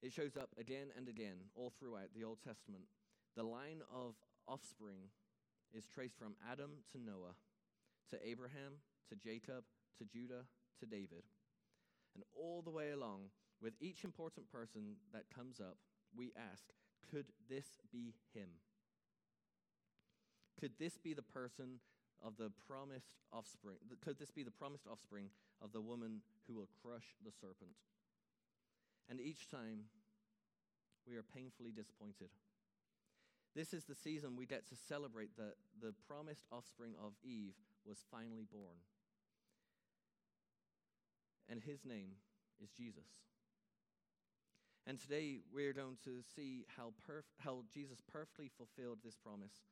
It 0.03 0.13
shows 0.13 0.37
up 0.37 0.51
again 0.59 0.89
and 0.97 1.09
again 1.09 1.37
all 1.55 1.73
throughout 1.79 2.15
the 2.15 2.25
Old 2.25 2.39
Testament. 2.45 2.85
The 3.37 3.43
line 3.43 3.83
of 3.95 4.15
offspring 4.47 5.11
is 5.75 5.87
traced 5.87 6.19
from 6.19 6.35
Adam 6.51 6.71
to 6.93 6.99
Noah, 6.99 7.35
to 8.11 8.27
Abraham, 8.27 8.81
to 9.11 9.17
Jacob, 9.17 9.65
to 9.99 10.05
Judah, 10.05 10.45
to 10.81 10.87
David. 10.87 11.25
And 12.15 12.25
all 12.35 12.63
the 12.63 12.71
way 12.71 12.91
along, 12.91 13.31
with 13.61 13.75
each 13.81 14.05
important 14.05 14.51
person 14.51 14.97
that 15.13 15.25
comes 15.35 15.61
up, 15.61 15.77
we 16.17 16.33
ask, 16.37 16.65
could 17.11 17.27
this 17.49 17.67
be 17.93 18.15
him? 18.35 18.49
Could 20.61 20.73
this 20.79 20.99
be 20.99 21.15
the 21.15 21.23
person 21.23 21.81
of 22.25 22.37
the 22.37 22.51
promised 22.67 23.15
offspring? 23.33 23.77
Could 24.05 24.19
this 24.19 24.31
be 24.31 24.43
the 24.43 24.51
promised 24.51 24.87
offspring 24.91 25.31
of 25.63 25.73
the 25.73 25.81
woman 25.81 26.23
who 26.47 26.55
will 26.55 26.69
crush 26.83 27.15
the 27.25 27.31
serpent? 27.31 27.77
And 29.09 29.21
each 29.21 29.49
time, 29.49 29.85
we 31.07 31.17
are 31.17 31.23
painfully 31.23 31.71
disappointed. 31.71 32.29
This 33.55 33.73
is 33.73 33.85
the 33.85 33.95
season 33.95 34.37
we 34.37 34.47
get 34.47 34.69
to 34.69 34.77
celebrate 34.77 35.37
that 35.37 35.55
the 35.81 35.95
promised 36.07 36.45
offspring 36.53 36.93
of 37.03 37.13
Eve 37.25 37.55
was 37.87 38.05
finally 38.11 38.47
born. 38.53 38.77
And 41.49 41.61
his 41.63 41.85
name 41.85 42.13
is 42.63 42.71
Jesus. 42.71 43.09
And 44.87 44.99
today 44.99 45.41
we're 45.53 45.73
going 45.73 45.99
to 46.05 46.23
see 46.35 46.65
how, 46.77 46.93
perf- 47.09 47.29
how 47.39 47.65
Jesus 47.73 48.01
perfectly 48.11 48.51
fulfilled 48.57 48.99
this 49.05 49.17
promise. 49.17 49.65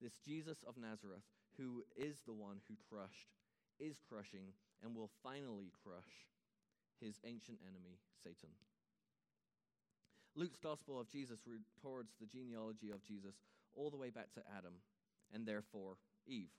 This 0.00 0.18
Jesus 0.24 0.64
of 0.66 0.76
Nazareth, 0.76 1.26
who 1.56 1.84
is 1.96 2.22
the 2.26 2.32
one 2.32 2.60
who 2.68 2.74
crushed, 2.88 3.34
is 3.78 3.98
crushing, 4.08 4.54
and 4.82 4.94
will 4.94 5.10
finally 5.22 5.72
crush 5.82 6.26
his 7.00 7.18
ancient 7.24 7.58
enemy, 7.66 7.98
Satan. 8.22 8.50
Luke's 10.34 10.58
Gospel 10.62 11.00
of 11.00 11.10
Jesus 11.10 11.40
records 11.46 12.14
the 12.20 12.26
genealogy 12.26 12.90
of 12.90 13.04
Jesus 13.04 13.34
all 13.74 13.90
the 13.90 13.96
way 13.96 14.10
back 14.10 14.32
to 14.34 14.42
Adam, 14.56 14.74
and 15.32 15.46
therefore 15.46 15.96
Eve. 16.26 16.54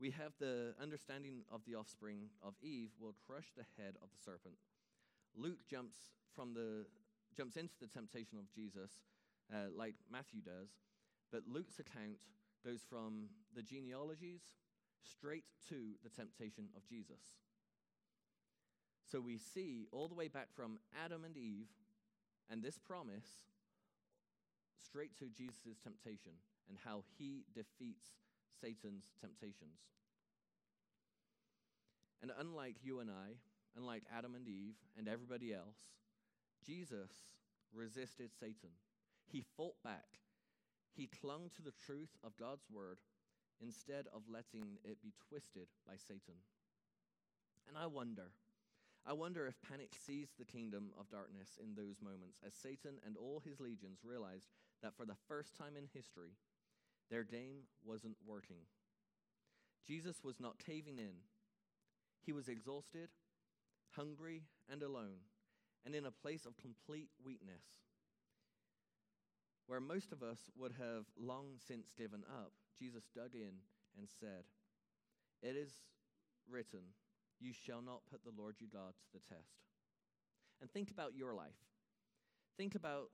We 0.00 0.10
have 0.10 0.32
the 0.38 0.74
understanding 0.82 1.42
of 1.52 1.62
the 1.66 1.76
offspring 1.76 2.28
of 2.42 2.54
Eve 2.62 2.90
will 3.00 3.14
crush 3.26 3.52
the 3.56 3.64
head 3.78 3.94
of 4.02 4.08
the 4.10 4.22
serpent. 4.22 4.56
Luke 5.36 5.66
jumps 5.70 5.96
from 6.34 6.54
the 6.54 6.86
jumps 7.36 7.56
into 7.56 7.74
the 7.80 7.86
temptation 7.86 8.38
of 8.38 8.52
Jesus, 8.52 8.90
uh, 9.52 9.70
like 9.76 9.94
Matthew 10.10 10.40
does, 10.40 10.68
but 11.32 11.42
Luke's 11.48 11.78
account 11.78 12.18
goes 12.64 12.80
from 12.88 13.28
the 13.54 13.62
genealogies 13.62 14.42
straight 15.02 15.44
to 15.68 15.94
the 16.02 16.10
temptation 16.10 16.68
of 16.76 16.86
Jesus. 16.86 17.34
So 19.10 19.20
we 19.20 19.36
see 19.36 19.86
all 19.92 20.08
the 20.08 20.14
way 20.14 20.28
back 20.28 20.48
from 20.54 20.78
Adam 21.04 21.24
and 21.24 21.36
Eve 21.36 21.68
and 22.50 22.62
this 22.62 22.78
promise 22.78 23.44
straight 24.82 25.16
to 25.18 25.26
Jesus' 25.26 25.78
temptation 25.82 26.32
and 26.68 26.78
how 26.84 27.04
he 27.18 27.44
defeats 27.54 28.10
Satan's 28.60 29.04
temptations. 29.20 29.80
And 32.22 32.30
unlike 32.38 32.76
you 32.82 33.00
and 33.00 33.10
I, 33.10 33.36
unlike 33.76 34.04
Adam 34.16 34.34
and 34.34 34.48
Eve 34.48 34.76
and 34.96 35.08
everybody 35.08 35.52
else, 35.52 35.76
Jesus 36.64 37.10
resisted 37.74 38.30
Satan. 38.38 38.70
He 39.30 39.44
fought 39.56 39.76
back. 39.82 40.20
He 40.94 41.08
clung 41.08 41.50
to 41.56 41.62
the 41.62 41.74
truth 41.84 42.16
of 42.22 42.36
God's 42.38 42.64
word 42.70 42.98
instead 43.60 44.06
of 44.14 44.22
letting 44.28 44.78
it 44.84 45.02
be 45.02 45.12
twisted 45.28 45.66
by 45.86 45.94
Satan. 45.96 46.38
And 47.68 47.76
I 47.76 47.86
wonder, 47.86 48.30
I 49.06 49.12
wonder 49.12 49.46
if 49.46 49.60
panic 49.60 49.92
seized 49.94 50.38
the 50.38 50.44
kingdom 50.44 50.90
of 50.98 51.10
darkness 51.10 51.58
in 51.62 51.74
those 51.74 52.00
moments 52.00 52.38
as 52.46 52.54
Satan 52.54 53.00
and 53.04 53.16
all 53.16 53.42
his 53.44 53.60
legions 53.60 54.00
realized 54.04 54.48
that 54.82 54.96
for 54.96 55.04
the 55.04 55.18
first 55.28 55.56
time 55.56 55.76
in 55.76 55.88
history, 55.92 56.36
their 57.10 57.24
game 57.24 57.68
wasn't 57.84 58.16
working. 58.26 58.66
Jesus 59.86 60.16
was 60.24 60.40
not 60.40 60.58
caving 60.64 60.98
in. 60.98 61.14
He 62.24 62.32
was 62.32 62.48
exhausted, 62.48 63.08
hungry, 63.90 64.44
and 64.70 64.82
alone, 64.82 65.20
and 65.84 65.94
in 65.94 66.06
a 66.06 66.10
place 66.10 66.46
of 66.46 66.56
complete 66.56 67.10
weakness. 67.24 67.64
Where 69.66 69.80
most 69.80 70.12
of 70.12 70.22
us 70.22 70.38
would 70.58 70.72
have 70.72 71.04
long 71.18 71.58
since 71.66 71.90
given 71.96 72.22
up, 72.28 72.52
Jesus 72.78 73.04
dug 73.14 73.34
in 73.34 73.60
and 73.96 74.08
said, 74.20 74.44
It 75.42 75.56
is 75.56 75.72
written, 76.50 76.80
you 77.40 77.52
shall 77.52 77.82
not 77.82 78.02
put 78.10 78.24
the 78.24 78.32
Lord 78.36 78.56
your 78.60 78.70
God 78.72 78.92
to 78.92 79.12
the 79.12 79.34
test. 79.34 79.60
And 80.60 80.70
think 80.70 80.90
about 80.90 81.14
your 81.14 81.34
life. 81.34 81.60
Think 82.56 82.74
about 82.74 83.10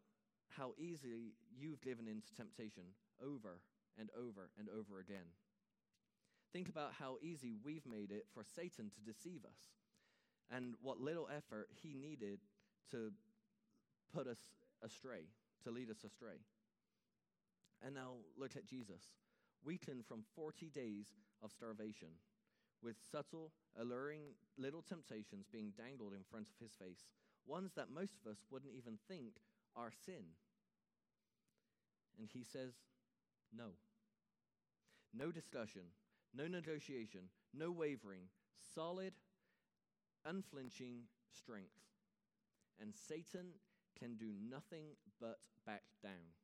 how 0.48 0.72
easily 0.78 1.34
you've 1.56 1.80
given 1.80 2.06
in 2.06 2.22
to 2.22 2.34
temptation 2.34 2.82
over 3.24 3.60
and 3.98 4.10
over 4.16 4.50
and 4.58 4.68
over 4.68 5.00
again. 5.00 5.34
Think 6.52 6.68
about 6.68 6.92
how 6.98 7.16
easy 7.22 7.54
we've 7.64 7.86
made 7.86 8.10
it 8.10 8.26
for 8.34 8.44
Satan 8.44 8.90
to 8.90 9.12
deceive 9.12 9.44
us 9.44 9.58
and 10.50 10.74
what 10.82 11.00
little 11.00 11.28
effort 11.34 11.68
he 11.82 11.94
needed 11.94 12.40
to 12.90 13.12
put 14.12 14.26
us 14.26 14.38
astray, 14.82 15.28
to 15.62 15.70
lead 15.70 15.90
us 15.90 16.02
astray. 16.04 16.42
And 17.84 17.94
now 17.94 18.14
look 18.36 18.56
at 18.56 18.66
Jesus, 18.66 19.02
weakened 19.64 20.04
from 20.06 20.24
40 20.34 20.70
days 20.70 21.06
of 21.42 21.52
starvation 21.52 22.08
with 22.82 22.96
subtle, 23.10 23.52
alluring 23.78 24.20
little 24.58 24.82
temptations 24.82 25.46
being 25.52 25.72
dangled 25.76 26.12
in 26.14 26.24
front 26.30 26.48
of 26.48 26.58
his 26.60 26.72
face, 26.72 27.06
ones 27.46 27.72
that 27.76 27.90
most 27.94 28.14
of 28.16 28.30
us 28.30 28.38
wouldn't 28.50 28.72
even 28.76 28.98
think 29.08 29.34
are 29.76 29.92
sin. 30.04 30.34
And 32.18 32.28
he 32.32 32.44
says, 32.44 32.74
no. 33.56 33.72
No 35.12 35.32
discussion, 35.32 35.82
no 36.34 36.46
negotiation, 36.46 37.30
no 37.52 37.70
wavering, 37.70 38.28
solid, 38.74 39.12
unflinching 40.24 41.02
strength. 41.32 41.74
And 42.80 42.94
Satan 42.94 43.54
can 43.98 44.16
do 44.16 44.32
nothing 44.48 44.96
but 45.20 45.38
back 45.66 45.82
down. 46.02 46.34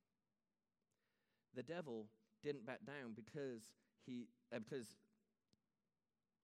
The 1.55 1.63
devil 1.63 2.09
didn't 2.43 2.67
back 2.67 2.85
down 2.85 3.15
because 3.15 3.73
he 4.05 4.29
uh, 4.55 4.59
because 4.59 4.97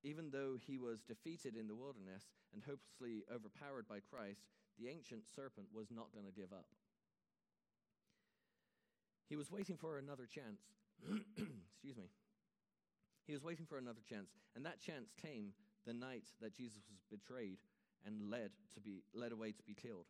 even 0.02 0.30
though 0.30 0.56
he 0.58 0.78
was 0.78 1.02
defeated 1.02 1.54
in 1.56 1.68
the 1.68 1.74
wilderness 1.74 2.24
and 2.52 2.62
hopelessly 2.62 3.22
overpowered 3.30 3.86
by 3.86 4.00
Christ, 4.00 4.46
the 4.78 4.88
ancient 4.88 5.24
serpent 5.28 5.68
was 5.72 5.90
not 5.90 6.12
going 6.12 6.26
to 6.26 6.32
give 6.32 6.52
up. 6.52 6.66
He 9.28 9.36
was 9.36 9.50
waiting 9.50 9.76
for 9.76 9.98
another 9.98 10.26
chance. 10.26 10.60
Excuse 11.36 11.96
me. 11.96 12.10
He 13.26 13.32
was 13.32 13.42
waiting 13.42 13.66
for 13.66 13.78
another 13.78 14.02
chance, 14.08 14.30
and 14.56 14.66
that 14.66 14.80
chance 14.80 15.12
came 15.20 15.52
the 15.86 15.94
night 15.94 16.24
that 16.40 16.56
Jesus 16.56 16.82
was 16.90 17.00
betrayed 17.10 17.58
and 18.04 18.30
led 18.30 18.50
to 18.74 18.80
be 18.80 19.02
led 19.14 19.32
away 19.32 19.52
to 19.52 19.62
be 19.62 19.74
killed. 19.74 20.06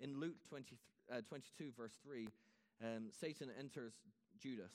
In 0.00 0.18
Luke 0.20 0.36
20, 0.48 0.76
uh, 1.12 1.20
22, 1.28 1.72
verse 1.76 1.98
3, 2.04 2.28
um, 2.82 3.10
Satan 3.10 3.48
enters 3.58 3.94
Judas 4.40 4.72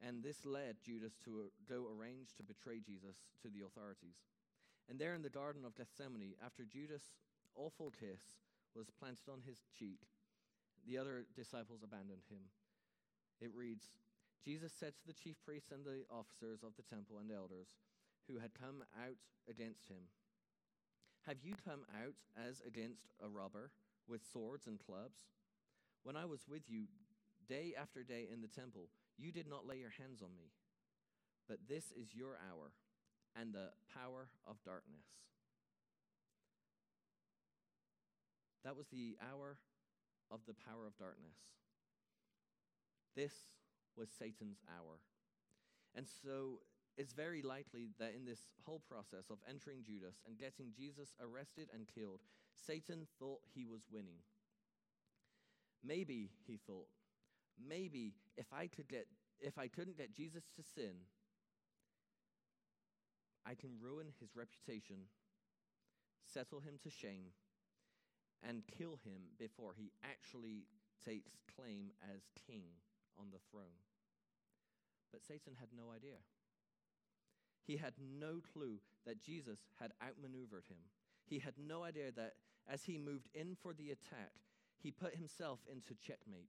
and 0.00 0.22
this 0.22 0.44
led 0.44 0.76
Judas 0.82 1.12
to 1.24 1.44
uh, 1.44 1.48
go 1.68 1.86
arrange 1.92 2.32
to 2.36 2.42
betray 2.42 2.80
Jesus 2.80 3.16
to 3.42 3.48
the 3.48 3.64
authorities. 3.66 4.16
And 4.88 4.98
there 4.98 5.14
in 5.14 5.22
the 5.22 5.30
Garden 5.30 5.64
of 5.64 5.76
Gethsemane, 5.76 6.34
after 6.44 6.64
Judas' 6.64 7.12
awful 7.54 7.92
kiss 7.92 8.40
was 8.74 8.90
planted 8.98 9.28
on 9.30 9.42
his 9.46 9.60
cheek, 9.78 10.00
the 10.86 10.96
other 10.96 11.26
disciples 11.36 11.84
abandoned 11.84 12.24
him. 12.30 12.48
It 13.40 13.50
reads 13.54 13.90
Jesus 14.44 14.72
said 14.72 14.94
to 14.96 15.06
the 15.06 15.12
chief 15.12 15.36
priests 15.44 15.70
and 15.70 15.84
the 15.84 16.04
officers 16.10 16.62
of 16.62 16.72
the 16.76 16.82
temple 16.82 17.18
and 17.18 17.30
elders, 17.30 17.76
who 18.26 18.38
had 18.38 18.54
come 18.54 18.82
out 18.96 19.20
against 19.48 19.88
him. 19.88 20.08
Have 21.26 21.36
you 21.42 21.54
come 21.62 21.84
out 22.02 22.14
as 22.48 22.62
against 22.66 23.12
a 23.22 23.28
robber 23.28 23.70
with 24.08 24.24
swords 24.32 24.66
and 24.66 24.78
clubs? 24.78 25.28
When 26.02 26.16
I 26.16 26.24
was 26.24 26.48
with 26.48 26.62
you 26.68 26.84
day 27.48 27.74
after 27.78 28.02
day 28.02 28.28
in 28.32 28.40
the 28.40 28.48
temple, 28.48 28.88
you 29.18 29.32
did 29.32 29.46
not 29.46 29.66
lay 29.66 29.76
your 29.76 29.92
hands 29.98 30.22
on 30.22 30.30
me. 30.38 30.52
But 31.48 31.58
this 31.68 31.92
is 31.92 32.14
your 32.14 32.38
hour 32.48 32.72
and 33.36 33.52
the 33.52 33.70
power 33.94 34.28
of 34.46 34.56
darkness. 34.64 35.04
That 38.64 38.76
was 38.76 38.86
the 38.88 39.16
hour 39.20 39.58
of 40.30 40.40
the 40.46 40.54
power 40.54 40.86
of 40.86 40.96
darkness. 40.96 41.36
This 43.14 43.32
was 43.96 44.08
Satan's 44.10 44.58
hour. 44.68 44.98
And 45.94 46.06
so 46.06 46.60
it's 46.96 47.12
very 47.12 47.42
likely 47.42 47.88
that 47.98 48.14
in 48.14 48.24
this 48.24 48.48
whole 48.64 48.82
process 48.88 49.30
of 49.30 49.38
entering 49.48 49.82
Judas 49.84 50.16
and 50.26 50.38
getting 50.38 50.72
Jesus 50.76 51.14
arrested 51.20 51.68
and 51.74 51.88
killed, 51.88 52.20
Satan 52.54 53.06
thought 53.18 53.40
he 53.54 53.64
was 53.64 53.82
winning. 53.90 54.20
Maybe, 55.82 56.30
he 56.46 56.58
thought, 56.66 56.88
maybe 57.58 58.14
if 58.36 58.52
I 58.52 58.66
could 58.66 58.88
get 58.88 59.06
if 59.40 59.56
I 59.56 59.68
couldn't 59.68 59.96
get 59.96 60.14
Jesus 60.14 60.44
to 60.56 60.62
sin, 60.62 61.08
I 63.46 63.54
can 63.54 63.70
ruin 63.80 64.08
his 64.20 64.36
reputation, 64.36 65.08
settle 66.30 66.60
him 66.60 66.74
to 66.82 66.90
shame, 66.90 67.32
and 68.46 68.62
kill 68.66 68.98
him 69.02 69.32
before 69.38 69.72
he 69.74 69.92
actually 70.04 70.66
takes 71.02 71.32
claim 71.56 71.92
as 72.14 72.20
king 72.46 72.64
on 73.20 73.26
the 73.30 73.44
throne. 73.50 73.76
But 75.12 75.22
Satan 75.22 75.54
had 75.60 75.68
no 75.76 75.92
idea. 75.92 76.16
He 77.66 77.76
had 77.76 77.94
no 78.00 78.40
clue 78.52 78.80
that 79.06 79.22
Jesus 79.22 79.58
had 79.78 79.92
outmaneuvered 80.02 80.64
him. 80.68 80.78
He 81.28 81.38
had 81.38 81.54
no 81.58 81.84
idea 81.84 82.10
that 82.16 82.34
as 82.66 82.84
he 82.84 82.98
moved 82.98 83.28
in 83.34 83.56
for 83.60 83.72
the 83.74 83.90
attack, 83.90 84.32
he 84.82 84.90
put 84.90 85.14
himself 85.14 85.60
into 85.70 85.94
checkmate. 85.94 86.48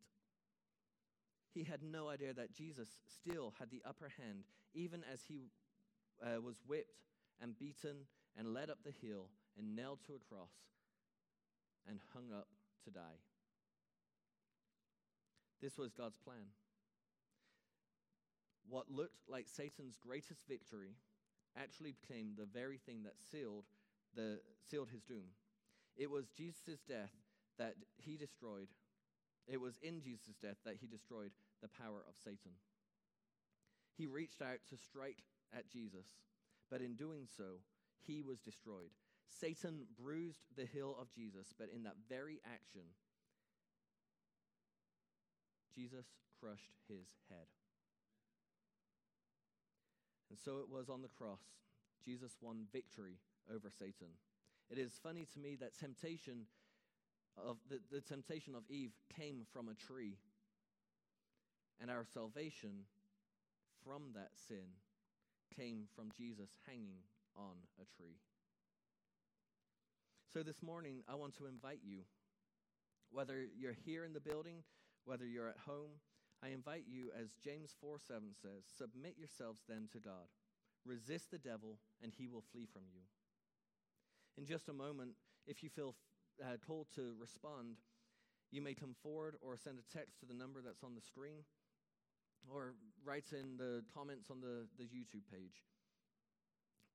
He 1.53 1.63
had 1.63 1.83
no 1.83 2.07
idea 2.07 2.33
that 2.33 2.55
Jesus 2.55 2.87
still 3.05 3.53
had 3.59 3.69
the 3.69 3.83
upper 3.85 4.09
hand, 4.17 4.45
even 4.73 5.03
as 5.11 5.21
he 5.27 5.51
uh, 6.23 6.39
was 6.41 6.55
whipped 6.65 7.03
and 7.41 7.59
beaten 7.59 8.07
and 8.37 8.53
led 8.53 8.69
up 8.69 8.79
the 8.85 8.93
hill 9.05 9.27
and 9.57 9.75
nailed 9.75 9.99
to 10.07 10.13
a 10.13 10.33
cross 10.33 10.53
and 11.87 11.99
hung 12.13 12.31
up 12.31 12.47
to 12.85 12.91
die. 12.91 13.19
This 15.61 15.77
was 15.77 15.91
God's 15.91 16.17
plan. 16.17 16.47
What 18.71 18.89
looked 18.89 19.27
like 19.27 19.49
Satan's 19.49 19.97
greatest 19.97 20.47
victory 20.47 20.95
actually 21.59 21.93
became 21.99 22.31
the 22.37 22.45
very 22.45 22.77
thing 22.77 23.03
that 23.03 23.19
sealed, 23.19 23.65
the, 24.15 24.39
sealed 24.69 24.87
his 24.93 25.03
doom. 25.03 25.35
It 25.97 26.09
was 26.09 26.29
Jesus' 26.29 26.79
death 26.87 27.11
that 27.59 27.75
he 27.97 28.15
destroyed. 28.15 28.69
It 29.45 29.59
was 29.59 29.77
in 29.83 30.01
Jesus' 30.01 30.37
death 30.41 30.55
that 30.63 30.77
he 30.79 30.87
destroyed 30.87 31.31
the 31.61 31.67
power 31.67 31.99
of 32.07 32.15
Satan. 32.23 32.55
He 33.97 34.07
reached 34.07 34.41
out 34.41 34.63
to 34.69 34.77
strike 34.77 35.23
at 35.53 35.69
Jesus, 35.69 36.07
but 36.69 36.79
in 36.79 36.95
doing 36.95 37.27
so, 37.27 37.59
he 38.07 38.21
was 38.21 38.39
destroyed. 38.39 38.95
Satan 39.27 39.83
bruised 40.01 40.47
the 40.55 40.65
heel 40.65 40.95
of 40.97 41.11
Jesus, 41.11 41.53
but 41.59 41.67
in 41.75 41.83
that 41.83 41.97
very 42.07 42.39
action, 42.45 42.87
Jesus 45.75 46.05
crushed 46.39 46.79
his 46.87 47.07
head. 47.29 47.47
And 50.31 50.39
so 50.39 50.59
it 50.59 50.69
was 50.71 50.87
on 50.87 51.01
the 51.01 51.09
cross. 51.09 51.41
Jesus 52.05 52.37
won 52.41 52.63
victory 52.71 53.19
over 53.53 53.69
Satan. 53.69 54.15
It 54.69 54.77
is 54.77 54.93
funny 55.03 55.27
to 55.33 55.39
me 55.39 55.57
that 55.59 55.77
temptation 55.77 56.47
of 57.35 57.57
the, 57.69 57.79
the 57.91 57.99
temptation 57.99 58.55
of 58.55 58.63
Eve 58.69 58.93
came 59.13 59.41
from 59.51 59.67
a 59.67 59.73
tree. 59.73 60.15
And 61.81 61.91
our 61.91 62.05
salvation 62.13 62.87
from 63.83 64.13
that 64.15 64.31
sin 64.47 64.79
came 65.53 65.83
from 65.93 66.11
Jesus 66.17 66.49
hanging 66.65 67.03
on 67.35 67.55
a 67.81 67.85
tree. 67.97 68.15
So 70.33 70.43
this 70.43 70.63
morning, 70.63 71.03
I 71.09 71.15
want 71.15 71.35
to 71.39 71.45
invite 71.45 71.81
you, 71.83 72.03
whether 73.11 73.43
you're 73.59 73.75
here 73.85 74.05
in 74.05 74.13
the 74.13 74.21
building, 74.21 74.63
whether 75.03 75.25
you're 75.25 75.49
at 75.49 75.57
home, 75.65 75.99
I 76.43 76.49
invite 76.49 76.85
you, 76.87 77.09
as 77.19 77.35
James 77.43 77.75
4 77.79 77.99
7 77.99 78.33
says, 78.41 78.65
submit 78.77 79.15
yourselves 79.17 79.61
then 79.69 79.87
to 79.93 79.99
God. 79.99 80.25
Resist 80.85 81.29
the 81.29 81.37
devil, 81.37 81.77
and 82.01 82.11
he 82.17 82.27
will 82.27 82.43
flee 82.51 82.65
from 82.65 82.83
you. 82.91 83.01
In 84.37 84.45
just 84.45 84.69
a 84.69 84.73
moment, 84.73 85.11
if 85.45 85.61
you 85.61 85.69
feel 85.69 85.95
uh, 86.43 86.57
to 86.95 87.13
respond, 87.19 87.77
you 88.51 88.61
may 88.61 88.73
come 88.73 88.95
forward 89.03 89.35
or 89.41 89.55
send 89.55 89.77
a 89.77 89.97
text 89.97 90.19
to 90.19 90.25
the 90.25 90.33
number 90.33 90.61
that's 90.61 90.83
on 90.83 90.95
the 90.95 91.01
screen 91.01 91.43
or 92.49 92.73
write 93.05 93.31
in 93.33 93.57
the 93.57 93.83
comments 93.93 94.31
on 94.31 94.41
the, 94.41 94.65
the 94.77 94.85
YouTube 94.85 95.29
page. 95.31 95.63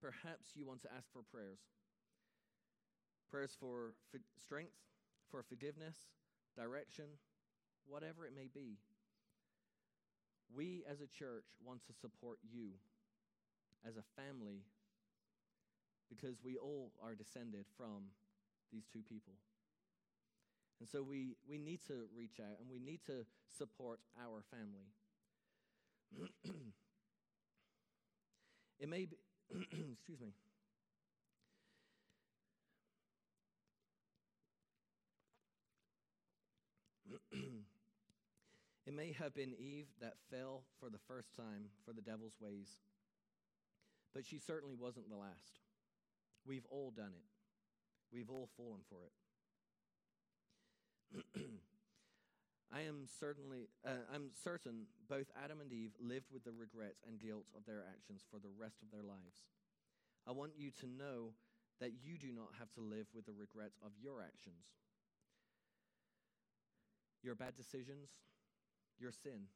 Perhaps 0.01 0.51
you 0.55 0.67
want 0.67 0.83
to 0.83 0.89
ask 0.97 1.13
for 1.13 1.23
prayers 1.23 1.61
prayers 3.31 3.57
for 3.59 3.95
strength, 4.39 4.79
for 5.31 5.43
forgiveness, 5.43 5.97
direction, 6.57 7.07
whatever 7.85 8.25
it 8.25 8.33
may 8.35 8.49
be. 8.53 8.79
We 10.55 10.85
as 10.91 11.01
a 11.01 11.07
church 11.07 11.45
want 11.65 11.81
to 11.87 11.93
support 11.93 12.39
you 12.43 12.71
as 13.87 13.97
a 13.97 14.05
family 14.21 14.63
because 16.09 16.37
we 16.43 16.57
all 16.57 16.93
are 17.03 17.15
descended 17.15 17.67
from 17.77 18.11
these 18.73 18.85
two 18.93 19.03
people. 19.09 19.35
And 20.81 20.89
so 20.89 21.03
we, 21.03 21.37
we 21.49 21.59
need 21.59 21.81
to 21.89 22.07
reach 22.17 22.39
out 22.41 22.59
and 22.61 22.69
we 22.71 22.79
need 22.79 23.01
to 23.07 23.25
support 23.57 24.01
our 24.21 24.43
family. 24.51 24.93
it 28.79 28.89
may 28.89 29.07
be, 29.07 29.17
excuse 29.93 30.21
me. 30.21 30.33
It 38.87 38.95
may 38.95 39.13
have 39.19 39.35
been 39.35 39.53
Eve 39.59 39.89
that 40.01 40.15
fell 40.31 40.63
for 40.79 40.89
the 40.89 41.01
first 41.09 41.35
time 41.35 41.71
for 41.85 41.93
the 41.93 42.01
devil's 42.01 42.37
ways, 42.41 42.69
but 44.15 44.25
she 44.25 44.39
certainly 44.39 44.77
wasn't 44.77 45.11
the 45.11 45.17
last. 45.17 45.59
We've 46.47 46.67
all 46.71 46.93
done 46.97 47.13
it, 47.13 47.27
we've 48.13 48.31
all 48.31 48.49
fallen 48.57 48.83
for 48.89 49.07
it. 49.07 49.13
I 52.73 52.83
am 52.83 53.07
certainly, 53.19 53.69
uh, 53.85 54.07
I'm 54.13 54.31
certain 54.43 54.87
both 55.09 55.27
Adam 55.43 55.61
and 55.61 55.73
Eve 55.73 55.93
lived 56.01 56.31
with 56.33 56.45
the 56.45 56.53
regret 56.53 56.95
and 57.07 57.19
guilt 57.19 57.47
of 57.57 57.65
their 57.65 57.85
actions 57.89 58.23
for 58.31 58.39
the 58.39 58.51
rest 58.59 58.83
of 58.83 58.91
their 58.91 59.03
lives. 59.03 59.47
I 60.27 60.33
want 60.33 60.53
you 60.57 60.71
to 60.81 60.87
know 60.87 61.31
that 61.81 61.93
you 62.03 62.19
do 62.19 62.33
not 62.33 62.51
have 62.59 62.73
to 62.75 62.81
live 62.81 63.07
with 63.15 63.27
the 63.27 63.33
regret 63.33 63.71
of 63.85 63.93
your 64.03 64.21
actions. 64.21 64.67
Your 67.23 67.35
bad 67.35 67.57
decisions, 67.57 68.11
your 68.99 69.13
sin. 69.13 69.49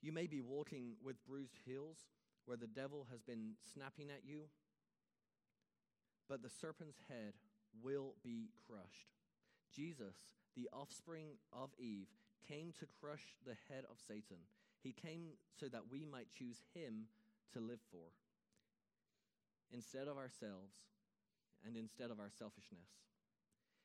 You 0.00 0.12
may 0.12 0.26
be 0.26 0.40
walking 0.40 0.94
with 1.02 1.24
bruised 1.26 1.58
heels 1.64 1.98
where 2.44 2.56
the 2.56 2.66
devil 2.66 3.06
has 3.10 3.22
been 3.22 3.52
snapping 3.72 4.10
at 4.10 4.24
you, 4.24 4.42
but 6.28 6.42
the 6.42 6.50
serpent's 6.50 6.98
head 7.08 7.34
will 7.82 8.14
be 8.24 8.50
crushed. 8.66 9.14
Jesus, 9.74 10.16
the 10.56 10.68
offspring 10.72 11.38
of 11.52 11.70
Eve, 11.78 12.08
came 12.46 12.72
to 12.80 12.86
crush 13.00 13.36
the 13.46 13.56
head 13.68 13.84
of 13.90 13.96
Satan. 14.06 14.38
He 14.82 14.92
came 14.92 15.38
so 15.58 15.68
that 15.68 15.90
we 15.90 16.04
might 16.04 16.28
choose 16.36 16.62
him 16.74 17.06
to 17.52 17.60
live 17.60 17.80
for 17.90 18.10
instead 19.72 20.08
of 20.08 20.18
ourselves 20.18 20.74
and 21.64 21.76
instead 21.76 22.10
of 22.10 22.18
our 22.18 22.30
selfishness. 22.30 22.90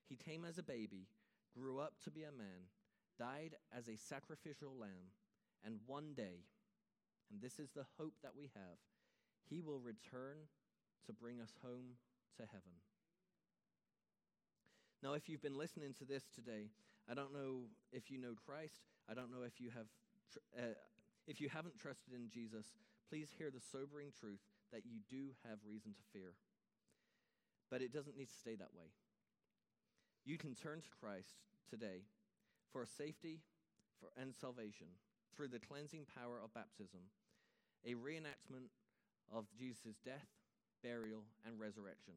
He 0.09 0.15
came 0.15 0.43
as 0.43 0.57
a 0.57 0.63
baby, 0.63 1.07
grew 1.53 1.79
up 1.79 1.93
to 2.03 2.11
be 2.11 2.23
a 2.23 2.31
man, 2.31 2.67
died 3.17 3.55
as 3.75 3.87
a 3.87 3.97
sacrificial 3.97 4.73
lamb, 4.79 5.11
and 5.65 5.79
one 5.85 6.13
day, 6.15 6.45
and 7.31 7.41
this 7.41 7.59
is 7.59 7.69
the 7.71 7.85
hope 7.97 8.13
that 8.23 8.35
we 8.37 8.49
have, 8.55 8.77
he 9.49 9.61
will 9.61 9.79
return 9.79 10.37
to 11.05 11.13
bring 11.13 11.39
us 11.39 11.53
home 11.63 11.97
to 12.37 12.43
heaven. 12.43 12.77
Now, 15.03 15.13
if 15.13 15.29
you've 15.29 15.41
been 15.41 15.57
listening 15.57 15.93
to 15.99 16.05
this 16.05 16.23
today, 16.33 16.69
I 17.09 17.13
don't 17.13 17.33
know 17.33 17.69
if 17.91 18.09
you 18.09 18.17
know 18.17 18.33
Christ. 18.45 18.81
I 19.09 19.13
don't 19.13 19.31
know 19.31 19.43
if 19.45 19.61
you 19.61 19.69
have, 19.69 19.87
tr- 20.31 20.59
uh, 20.59 20.75
if 21.27 21.39
you 21.39 21.49
haven't 21.49 21.77
trusted 21.77 22.13
in 22.13 22.29
Jesus. 22.29 22.65
Please 23.09 23.29
hear 23.37 23.49
the 23.49 23.61
sobering 23.71 24.11
truth 24.19 24.41
that 24.73 24.85
you 24.85 24.99
do 25.09 25.31
have 25.47 25.59
reason 25.65 25.93
to 25.93 26.03
fear. 26.11 26.33
But 27.71 27.81
it 27.81 27.93
doesn't 27.93 28.17
need 28.17 28.27
to 28.27 28.39
stay 28.41 28.55
that 28.55 28.75
way. 28.75 28.91
You 30.25 30.37
can 30.37 30.55
turn 30.55 30.81
to 30.81 30.89
Christ 30.99 31.39
today 31.69 32.03
for 32.77 32.85
safety 32.85 33.41
for, 33.97 34.13
and 34.21 34.37
salvation 34.37 34.85
through 35.33 35.49
the 35.49 35.57
cleansing 35.57 36.05
power 36.13 36.37
of 36.37 36.53
baptism, 36.53 37.01
a 37.81 37.97
reenactment 37.97 38.69
of 39.33 39.49
Jesus' 39.57 39.97
death, 40.05 40.29
burial, 40.85 41.25
and 41.41 41.57
resurrection. 41.57 42.13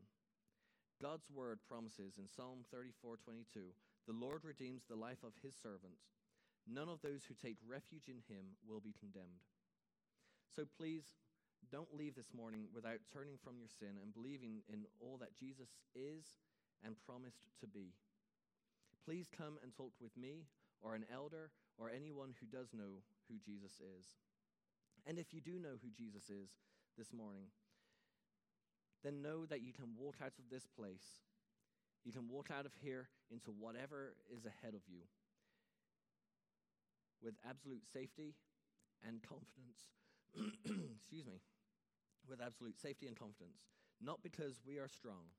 God's 1.01 1.25
word 1.33 1.61
promises 1.65 2.21
in 2.21 2.29
Psalm 2.29 2.67
34:22, 2.69 3.73
"The 4.05 4.13
Lord 4.13 4.45
redeems 4.45 4.85
the 4.85 5.01
life 5.01 5.25
of 5.25 5.33
his 5.41 5.57
servants. 5.57 6.13
None 6.67 6.91
of 6.91 7.01
those 7.01 7.25
who 7.25 7.33
take 7.33 7.57
refuge 7.65 8.11
in 8.11 8.21
him 8.29 8.59
will 8.69 8.81
be 8.81 8.93
condemned." 8.93 9.41
So 10.51 10.67
please 10.67 11.17
don't 11.71 11.95
leave 11.95 12.17
this 12.17 12.35
morning 12.35 12.69
without 12.75 13.01
turning 13.09 13.39
from 13.39 13.57
your 13.59 13.69
sin 13.69 13.97
and 13.97 14.13
believing 14.13 14.63
in 14.69 14.87
all 15.01 15.17
that 15.25 15.37
Jesus 15.37 15.71
is 15.95 16.37
and 16.83 17.01
promised 17.01 17.49
to 17.61 17.67
be. 17.67 17.95
Please 19.05 19.29
come 19.37 19.59
and 19.63 19.73
talk 19.75 19.93
with 20.01 20.17
me 20.17 20.47
or 20.83 20.95
an 20.95 21.05
elder 21.13 21.51
or 21.79 21.91
anyone 21.91 22.35
who 22.41 22.47
does 22.47 22.69
know 22.73 23.03
who 23.29 23.37
Jesus 23.39 23.81
is. 23.81 24.07
And 25.07 25.19
if 25.19 25.33
you 25.33 25.41
do 25.41 25.59
know 25.59 25.81
who 25.83 25.91
Jesus 25.91 26.29
is 26.29 26.51
this 26.99 27.13
morning, 27.13 27.47
then 29.03 29.23
know 29.23 29.47
that 29.47 29.63
you 29.63 29.73
can 29.73 29.97
walk 29.97 30.17
out 30.23 30.33
of 30.39 30.51
this 30.51 30.67
place. 30.67 31.25
You 32.05 32.13
can 32.13 32.29
walk 32.29 32.51
out 32.51 32.67
of 32.67 32.73
here 32.83 33.09
into 33.31 33.51
whatever 33.51 34.15
is 34.35 34.45
ahead 34.45 34.75
of 34.75 34.83
you 34.87 35.03
with 37.23 37.35
absolute 37.49 37.85
safety 37.93 38.35
and 39.07 39.21
confidence. 39.23 39.93
Excuse 40.97 41.27
me. 41.27 41.41
With 42.29 42.41
absolute 42.41 42.79
safety 42.81 43.07
and 43.07 43.17
confidence. 43.17 43.61
Not 44.01 44.23
because 44.23 44.61
we 44.67 44.79
are 44.79 44.89
strong, 44.89 45.33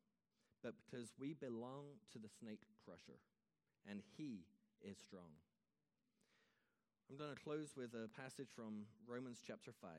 but 0.63 0.73
because 0.77 1.13
we 1.19 1.33
belong 1.33 1.97
to 2.13 2.19
the 2.19 2.29
snake 2.29 2.61
crusher, 2.85 3.17
and 3.89 4.01
he 4.17 4.45
is 4.81 4.97
strong. 4.97 5.37
I'm 7.09 7.17
going 7.17 7.35
to 7.35 7.43
close 7.43 7.75
with 7.75 7.93
a 7.93 8.07
passage 8.09 8.49
from 8.55 8.85
Romans 9.07 9.39
chapter 9.45 9.71
5. 9.71 9.91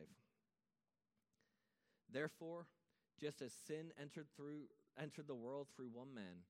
Therefore, 2.10 2.66
just 3.20 3.42
as 3.42 3.52
sin 3.52 3.92
entered 4.00 4.26
through 4.34 4.68
entered 5.00 5.26
the 5.26 5.34
world 5.34 5.68
through 5.74 5.88
one 5.92 6.14
man, 6.14 6.44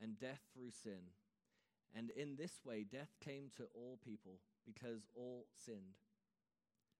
and 0.00 0.18
death 0.18 0.40
through 0.54 0.70
sin, 0.70 1.10
and 1.94 2.10
in 2.10 2.36
this 2.36 2.60
way 2.64 2.84
death 2.84 3.14
came 3.24 3.50
to 3.56 3.64
all 3.74 3.98
people 4.04 4.38
because 4.66 5.06
all 5.16 5.46
sinned. 5.54 5.98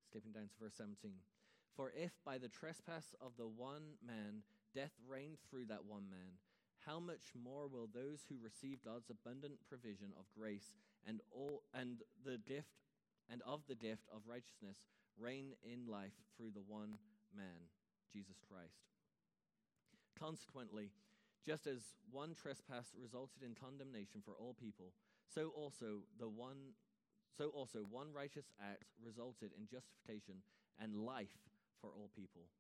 Skipping 0.07 0.33
down 0.33 0.49
to 0.49 0.65
verse 0.65 0.75
17. 0.77 1.13
For 1.77 1.93
if 1.95 2.13
by 2.25 2.39
the 2.39 2.49
trespass 2.49 3.15
of 3.21 3.33
the 3.37 3.47
one 3.47 3.99
man 4.05 4.43
death 4.75 4.93
reigned 5.07 5.39
through 5.49 5.67
that 5.67 5.85
one 5.85 6.09
man, 6.11 6.39
how 6.87 6.99
much 7.01 7.35
more 7.35 7.67
will 7.69 7.89
those 7.93 8.25
who 8.29 8.37
receive 8.43 8.85
God's 8.85 9.11
abundant 9.11 9.59
provision 9.69 10.13
of 10.19 10.25
grace 10.37 10.75
and 11.07 11.21
all 11.31 11.63
and 11.75 12.03
the 12.25 12.39
gift 12.39 12.83
and 13.31 13.43
of 13.47 13.61
the 13.69 13.75
gift 13.75 14.09
of 14.13 14.23
righteousness 14.27 14.79
reign 15.19 15.53
in 15.63 15.91
life 15.91 16.17
through 16.37 16.51
the 16.55 16.65
one 16.67 16.97
man, 17.37 17.69
Jesus 18.13 18.37
Christ. 18.49 18.87
Consequently, 20.19 20.91
just 21.45 21.67
as 21.67 21.95
one 22.11 22.35
trespass 22.35 22.93
resulted 23.01 23.43
in 23.43 23.55
condemnation 23.55 24.21
for 24.25 24.35
all 24.39 24.55
people, 24.59 24.93
so 25.33 25.53
also 25.55 26.05
the 26.19 26.29
one 26.29 26.75
so 27.37 27.51
also 27.55 27.87
one 27.89 28.13
righteous 28.13 28.51
act 28.61 28.91
resulted 29.05 29.53
in 29.55 29.69
justification 29.71 30.43
and 30.83 30.97
life 30.97 31.39
for 31.81 31.91
all 31.91 32.11
people. 32.17 32.51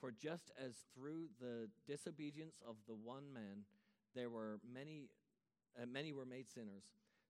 For 0.00 0.10
just 0.10 0.50
as 0.62 0.74
through 0.94 1.28
the 1.40 1.68
disobedience 1.86 2.56
of 2.66 2.76
the 2.86 2.94
one 2.94 3.32
man 3.32 3.64
there 4.14 4.30
were 4.30 4.58
many 4.72 5.08
uh, 5.80 5.86
many 5.86 6.12
were 6.12 6.24
made 6.24 6.50
sinners, 6.50 6.84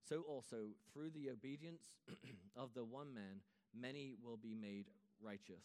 so 0.07 0.21
also 0.21 0.71
through 0.93 1.09
the 1.11 1.29
obedience 1.29 1.81
of 2.55 2.73
the 2.73 2.83
one 2.85 3.13
man 3.13 3.41
many 3.77 4.15
will 4.23 4.37
be 4.37 4.55
made 4.55 4.85
righteous. 5.21 5.63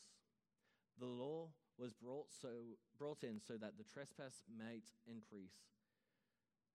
The 0.99 1.07
law 1.07 1.49
was 1.79 1.93
brought 1.93 2.27
so 2.41 2.49
brought 2.99 3.23
in 3.23 3.41
so 3.41 3.55
that 3.55 3.79
the 3.79 3.85
trespass 3.85 4.43
might 4.59 4.91
increase. 5.07 5.55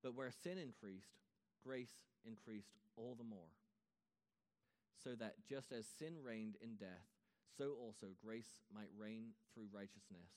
But 0.03 0.15
where 0.15 0.31
sin 0.31 0.57
increased, 0.57 1.17
grace 1.63 2.05
increased 2.25 2.77
all 2.95 3.15
the 3.17 3.23
more. 3.23 3.51
So 5.03 5.15
that 5.15 5.35
just 5.47 5.71
as 5.71 5.85
sin 5.99 6.15
reigned 6.23 6.55
in 6.61 6.75
death, 6.75 7.16
so 7.57 7.73
also 7.81 8.13
grace 8.23 8.61
might 8.73 8.93
reign 8.93 9.33
through 9.53 9.73
righteousness 9.73 10.29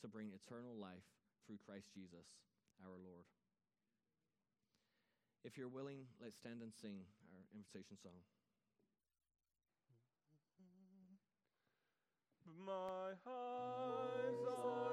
to 0.00 0.06
bring 0.06 0.30
eternal 0.30 0.78
life 0.78 1.10
through 1.46 1.58
Christ 1.66 1.90
Jesus 1.92 2.30
our 2.80 2.94
Lord. 2.94 3.26
If 5.44 5.58
you're 5.58 5.68
willing, 5.68 6.06
let's 6.22 6.36
stand 6.36 6.62
and 6.62 6.72
sing 6.72 7.02
our 7.34 7.42
invitation 7.52 7.98
song. 8.00 8.22
My 12.64 13.12
eyes 13.26 14.40
are 14.48 14.83